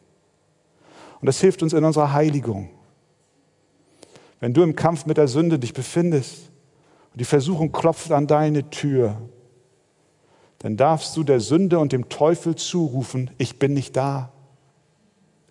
Und 1.19 1.25
das 1.25 1.41
hilft 1.41 1.61
uns 1.61 1.73
in 1.73 1.83
unserer 1.83 2.13
Heiligung. 2.13 2.69
Wenn 4.39 4.53
du 4.53 4.63
im 4.63 4.73
Kampf 4.73 5.05
mit 5.05 5.17
der 5.17 5.27
Sünde 5.27 5.59
dich 5.59 5.73
befindest 5.73 6.49
und 7.11 7.19
die 7.19 7.25
Versuchung 7.25 7.73
klopft 7.73 8.13
an 8.13 8.25
deine 8.25 8.69
Tür, 8.69 9.17
dann 10.59 10.77
darfst 10.77 11.17
du 11.17 11.23
der 11.25 11.41
Sünde 11.41 11.79
und 11.79 11.91
dem 11.91 12.07
Teufel 12.07 12.55
zurufen, 12.55 13.31
ich 13.37 13.59
bin 13.59 13.73
nicht 13.73 13.97
da, 13.97 14.31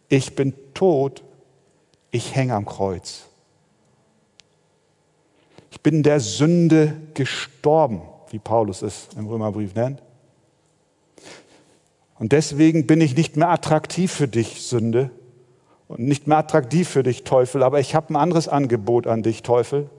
ich 0.09 0.35
bin 0.35 0.55
tot, 0.73 1.23
ich 2.11 2.35
hänge 2.35 2.55
am 2.55 2.65
Kreuz. 2.65 3.27
Ich 5.71 5.83
bin 5.83 6.03
der 6.03 6.21
Sünde 6.21 6.97
gestorben 7.13 8.01
wie 8.31 8.39
Paulus 8.39 8.83
es 8.83 9.09
im 9.17 9.27
Römerbrief 9.27 9.75
nennt. 9.75 10.03
Und 12.19 12.33
deswegen 12.33 12.87
bin 12.87 13.01
ich 13.01 13.17
nicht 13.17 13.37
mehr 13.37 13.49
attraktiv 13.49 14.13
für 14.13 14.29
dich, 14.29 14.63
Sünde, 14.63 15.11
und 15.89 16.01
nicht 16.01 16.27
mehr 16.27 16.39
attraktiv 16.39 16.89
für 16.89 17.03
dich, 17.03 17.25
Teufel, 17.25 17.63
aber 17.63 17.81
ich 17.81 17.95
habe 17.95 18.13
ein 18.13 18.17
anderes 18.17 18.47
Angebot 18.47 19.07
an 19.07 19.23
dich, 19.23 19.43
Teufel. 19.43 19.91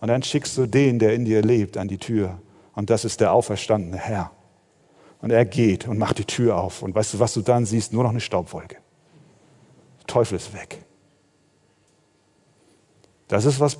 Und 0.00 0.08
dann 0.08 0.22
schickst 0.22 0.56
du 0.56 0.66
den, 0.66 0.98
der 0.98 1.12
in 1.12 1.26
dir 1.26 1.42
lebt, 1.42 1.76
an 1.76 1.88
die 1.88 1.98
Tür. 1.98 2.40
Und 2.74 2.88
das 2.88 3.04
ist 3.04 3.20
der 3.20 3.32
auferstandene 3.32 3.98
Herr. 3.98 4.30
Und 5.20 5.30
er 5.30 5.44
geht 5.44 5.86
und 5.86 5.98
macht 5.98 6.16
die 6.16 6.24
Tür 6.24 6.56
auf. 6.56 6.82
Und 6.82 6.94
weißt 6.94 7.14
du, 7.14 7.18
was 7.18 7.34
du 7.34 7.42
dann 7.42 7.66
siehst? 7.66 7.92
Nur 7.92 8.04
noch 8.04 8.10
eine 8.10 8.20
Staubwolke. 8.20 8.76
Der 9.98 10.06
Teufel 10.06 10.36
ist 10.36 10.54
weg. 10.54 10.82
Das 13.28 13.44
ist, 13.44 13.60
was 13.60 13.76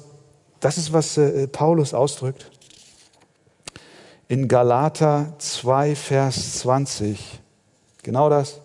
Das 0.61 0.77
ist, 0.77 0.93
was 0.93 1.17
äh, 1.17 1.49
Paulus 1.49 1.95
ausdrückt. 1.95 2.51
In 4.31 4.47
Galater 4.47 5.35
2, 5.39 5.97
Vers 5.97 6.61
20. 6.61 7.41
Genau 8.05 8.31
das. 8.31 8.61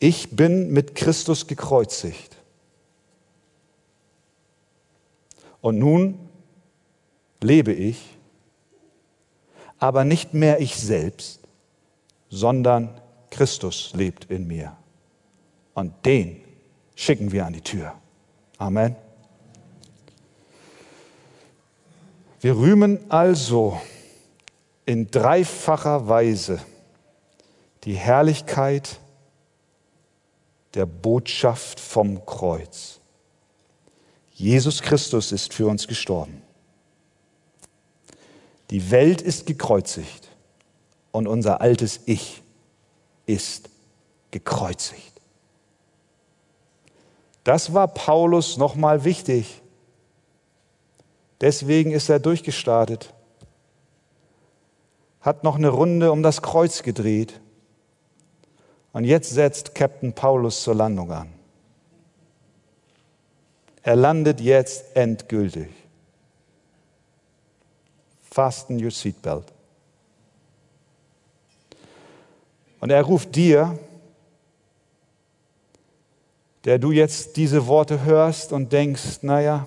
Ich 0.00 0.34
bin 0.34 0.72
mit 0.72 0.96
Christus 0.96 1.46
gekreuzigt. 1.46 2.36
Und 5.60 5.78
nun 5.78 6.18
lebe 7.40 7.72
ich, 7.72 8.18
aber 9.78 10.02
nicht 10.02 10.34
mehr 10.34 10.60
ich 10.60 10.74
selbst, 10.74 11.38
sondern 12.28 13.00
Christus 13.30 13.92
lebt 13.94 14.32
in 14.32 14.48
mir. 14.48 14.76
Und 15.74 15.94
den 16.04 16.40
schicken 16.96 17.30
wir 17.30 17.46
an 17.46 17.52
die 17.52 17.60
Tür. 17.60 17.94
Amen. 18.58 18.96
Wir 22.40 22.56
rühmen 22.56 22.98
also 23.08 23.80
in 24.86 25.10
dreifacher 25.10 26.08
Weise 26.08 26.60
die 27.84 27.94
Herrlichkeit 27.94 29.00
der 30.74 30.86
Botschaft 30.86 31.80
vom 31.80 32.24
Kreuz. 32.26 33.00
Jesus 34.32 34.82
Christus 34.82 35.32
ist 35.32 35.52
für 35.52 35.66
uns 35.66 35.86
gestorben. 35.86 36.42
Die 38.70 38.90
Welt 38.90 39.20
ist 39.20 39.46
gekreuzigt 39.46 40.28
und 41.10 41.26
unser 41.26 41.60
altes 41.60 42.00
Ich 42.06 42.42
ist 43.26 43.68
gekreuzigt. 44.30 45.20
Das 47.44 47.74
war 47.74 47.88
Paulus 47.88 48.56
nochmal 48.56 49.04
wichtig. 49.04 49.60
Deswegen 51.40 51.90
ist 51.90 52.08
er 52.08 52.20
durchgestartet, 52.20 53.12
hat 55.20 55.44
noch 55.44 55.56
eine 55.56 55.68
Runde 55.68 56.12
um 56.12 56.22
das 56.22 56.42
Kreuz 56.42 56.82
gedreht 56.82 57.40
und 58.92 59.04
jetzt 59.04 59.30
setzt 59.30 59.74
Captain 59.74 60.12
Paulus 60.12 60.62
zur 60.62 60.74
Landung 60.74 61.12
an. 61.12 61.32
Er 63.82 63.96
landet 63.96 64.40
jetzt 64.40 64.96
endgültig. 64.96 65.68
Fasten 68.22 68.82
your 68.82 68.90
seatbelt. 68.90 69.52
Und 72.80 72.90
er 72.90 73.02
ruft 73.02 73.34
dir, 73.34 73.78
der 76.64 76.78
du 76.78 76.92
jetzt 76.92 77.36
diese 77.36 77.66
Worte 77.66 78.04
hörst 78.04 78.52
und 78.52 78.72
denkst, 78.72 79.22
naja, 79.22 79.66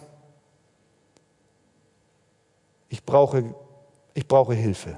ich 2.89 3.03
brauche, 3.03 3.53
ich 4.13 4.27
brauche 4.27 4.53
Hilfe. 4.53 4.97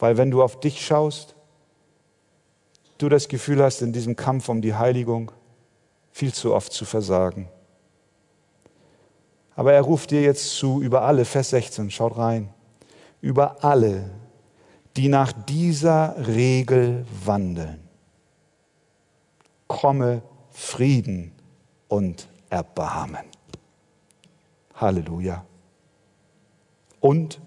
Weil 0.00 0.16
wenn 0.16 0.30
du 0.30 0.42
auf 0.42 0.58
dich 0.58 0.84
schaust, 0.84 1.34
du 2.98 3.08
das 3.08 3.28
Gefühl 3.28 3.62
hast, 3.62 3.82
in 3.82 3.92
diesem 3.92 4.16
Kampf 4.16 4.48
um 4.48 4.62
die 4.62 4.74
Heiligung 4.74 5.30
viel 6.10 6.32
zu 6.32 6.54
oft 6.54 6.72
zu 6.72 6.84
versagen. 6.84 7.48
Aber 9.54 9.74
er 9.74 9.82
ruft 9.82 10.10
dir 10.10 10.22
jetzt 10.22 10.56
zu 10.56 10.80
über 10.80 11.02
alle, 11.02 11.24
Vers 11.24 11.50
16, 11.50 11.90
schaut 11.90 12.16
rein, 12.16 12.48
über 13.20 13.62
alle, 13.62 14.10
die 14.96 15.08
nach 15.08 15.32
dieser 15.32 16.16
Regel 16.26 17.04
wandeln. 17.24 17.80
Komme 19.68 20.22
Frieden 20.50 21.32
und 21.88 22.26
Erbarmen. 22.48 23.26
Halleluja. 24.74 25.44
Und 27.00 27.40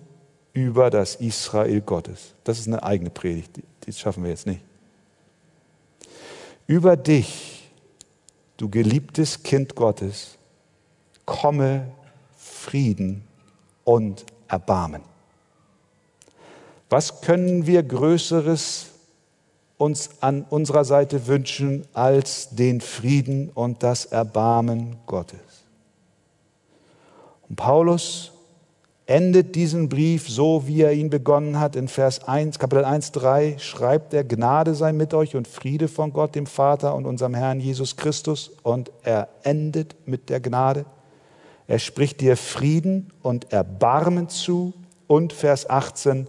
über 0.54 0.89
das 0.89 1.16
Israel 1.16 1.82
Gottes. 1.82 2.34
Das 2.43 2.60
ist 2.60 2.68
eine 2.68 2.84
eigene 2.84 3.10
Predigt, 3.10 3.60
die 3.86 3.91
schaffen 3.91 4.24
wir 4.24 4.30
jetzt 4.30 4.45
nicht. 4.45 4.62
Über 6.68 6.95
dich, 6.95 7.70
du 8.58 8.70
geliebtes 8.70 9.43
Kind 9.43 9.76
Gottes, 9.76 10.38
komme 11.26 11.88
Frieden 12.38 13.24
und 13.84 14.26
Erbarmen. 14.47 15.01
Was 16.89 17.22
können 17.22 17.66
wir 17.66 17.82
Größeres 17.82 18.88
uns 19.78 20.12
an 20.22 20.45
unserer 20.49 20.86
Seite 20.86 21.26
wünschen 21.26 21.86
als 21.93 22.49
den 22.51 22.80
Frieden 22.80 23.49
und 23.49 23.82
das 23.82 24.06
Erbarmen 24.06 24.97
Gottes? 25.08 25.39
Und 27.49 27.56
Paulus 27.56 28.32
endet 29.14 29.53
diesen 29.53 29.89
Brief 29.89 30.28
so, 30.28 30.66
wie 30.66 30.82
er 30.82 30.93
ihn 30.93 31.11
begonnen 31.11 31.59
hat. 31.59 31.76
In 31.76 31.88
Vers 31.88 32.28
1, 32.28 32.57
Kapitel 32.57 32.84
1, 32.84 33.11
3 33.11 33.59
schreibt 33.59 34.11
er, 34.16 34.24
Gnade 34.24 34.74
sei 34.74 34.91
mit 34.91 35.14
euch 35.14 35.36
und 35.36 35.47
Friede 35.47 35.88
von 35.88 36.11
Gott, 36.11 36.34
dem 36.34 36.47
Vater 36.47 36.95
und 36.95 37.05
unserem 37.05 37.36
Herrn 37.36 37.59
Jesus 37.59 37.95
Christus. 37.95 38.49
Und 38.64 38.91
er 39.03 39.30
endet 39.43 39.95
mit 40.07 40.30
der 40.30 40.39
Gnade. 40.39 40.86
Er 41.68 41.78
spricht 41.78 42.22
dir 42.22 42.36
Frieden 42.36 43.14
und 43.22 43.53
Erbarmen 43.53 44.30
zu. 44.30 44.74
Und 45.05 45.32
Vers 45.32 45.70
18, 45.70 46.28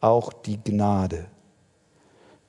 auch 0.00 0.32
die 0.32 0.62
Gnade. 0.62 1.26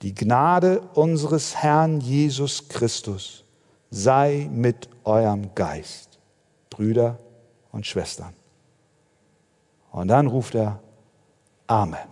Die 0.04 0.14
Gnade 0.14 0.82
unseres 0.94 1.56
Herrn 1.56 2.02
Jesus 2.02 2.70
Christus 2.70 3.44
sei 3.90 4.48
mit 4.54 4.90
eurem 5.06 5.56
Geist, 5.56 6.20
Brüder 6.70 7.18
und 7.72 7.88
Schwestern. 7.88 8.41
Und 9.92 10.08
dann 10.08 10.28
ruft 10.28 10.56
er, 10.56 10.80
Amen. 11.68 12.08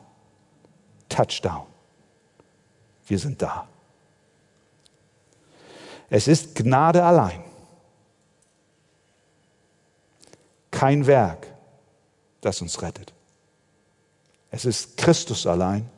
Touchdown. 1.09 1.65
Wir 3.07 3.19
sind 3.19 3.41
da. 3.41 3.67
Es 6.09 6.27
ist 6.27 6.55
Gnade 6.55 7.03
allein. 7.03 7.43
Kein 10.71 11.05
Werk, 11.07 11.47
das 12.41 12.61
uns 12.61 12.81
rettet. 12.81 13.13
Es 14.51 14.65
ist 14.65 14.97
Christus 14.97 15.45
allein. 15.45 15.89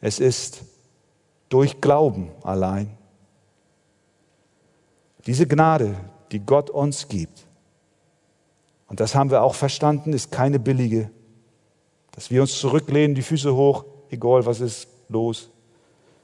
Es 0.00 0.18
ist 0.18 0.62
durch 1.48 1.80
Glauben 1.80 2.30
allein. 2.42 2.96
Diese 5.26 5.46
Gnade, 5.46 5.94
die 6.32 6.40
Gott 6.40 6.70
uns 6.70 7.06
gibt, 7.06 7.46
und 8.92 9.00
das 9.00 9.14
haben 9.14 9.30
wir 9.30 9.42
auch 9.42 9.54
verstanden, 9.54 10.12
ist 10.12 10.30
keine 10.30 10.58
billige. 10.58 11.10
Dass 12.10 12.30
wir 12.30 12.42
uns 12.42 12.58
zurücklehnen, 12.58 13.14
die 13.14 13.22
Füße 13.22 13.54
hoch, 13.54 13.86
egal 14.10 14.44
was 14.44 14.60
ist 14.60 14.86
los, 15.08 15.48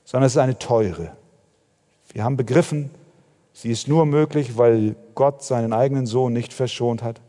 sondern 0.05 0.27
es 0.27 0.35
ist 0.35 0.39
eine 0.39 0.59
teure. 0.59 1.17
Wir 2.13 2.25
haben 2.25 2.37
begriffen, 2.37 2.91
sie 3.55 3.71
ist 3.71 3.89
nur 3.89 4.05
möglich, 4.05 4.59
weil 4.59 4.97
Gott 5.15 5.43
seinen 5.43 5.73
eigenen 5.73 6.05
Sohn 6.05 6.35
nicht 6.35 6.53
verschont 6.53 7.03
hat. 7.03 7.23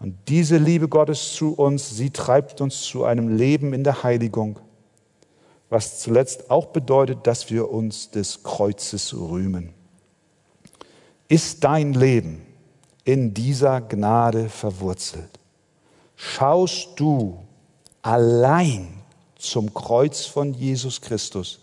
Und 0.00 0.16
diese 0.28 0.56
Liebe 0.56 0.88
Gottes 0.88 1.34
zu 1.34 1.52
uns, 1.52 1.94
sie 1.94 2.08
treibt 2.08 2.62
uns 2.62 2.80
zu 2.80 3.04
einem 3.04 3.36
Leben 3.36 3.74
in 3.74 3.84
der 3.84 4.02
Heiligung, 4.02 4.58
was 5.68 6.00
zuletzt 6.00 6.50
auch 6.50 6.68
bedeutet, 6.68 7.26
dass 7.26 7.50
wir 7.50 7.70
uns 7.70 8.10
des 8.10 8.42
Kreuzes 8.42 9.12
rühmen. 9.12 9.74
Ist 11.28 11.64
dein 11.64 11.92
Leben 11.92 12.46
in 13.04 13.34
dieser 13.34 13.80
Gnade 13.80 14.48
verwurzelt. 14.48 15.38
Schaust 16.16 16.88
du 16.96 17.38
allein 18.02 18.88
zum 19.36 19.74
Kreuz 19.74 20.24
von 20.24 20.54
Jesus 20.54 21.00
Christus, 21.00 21.60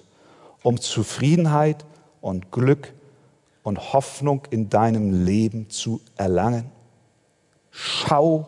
um 0.64 0.80
Zufriedenheit 0.80 1.86
und 2.22 2.52
Glück 2.52 2.94
und 3.64 3.94
Hoffnung 3.94 4.42
in 4.50 4.70
deinem 4.70 5.26
Leben 5.26 5.70
zu 5.70 6.02
erlangen? 6.18 6.66
Schau 7.72 8.48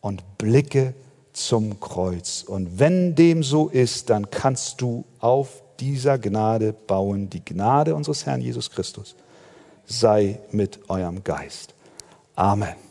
und 0.00 0.22
blicke 0.38 0.94
zum 1.32 1.78
Kreuz. 1.78 2.42
Und 2.42 2.78
wenn 2.78 3.14
dem 3.14 3.42
so 3.42 3.68
ist, 3.68 4.10
dann 4.10 4.30
kannst 4.30 4.80
du 4.80 5.04
auf 5.20 5.62
dieser 5.78 6.18
Gnade 6.18 6.72
bauen. 6.72 7.30
Die 7.30 7.44
Gnade 7.44 7.94
unseres 7.94 8.26
Herrn 8.26 8.40
Jesus 8.40 8.70
Christus 8.70 9.14
sei 9.84 10.40
mit 10.50 10.80
eurem 10.88 11.22
Geist. 11.22 11.75
Amen. 12.38 12.85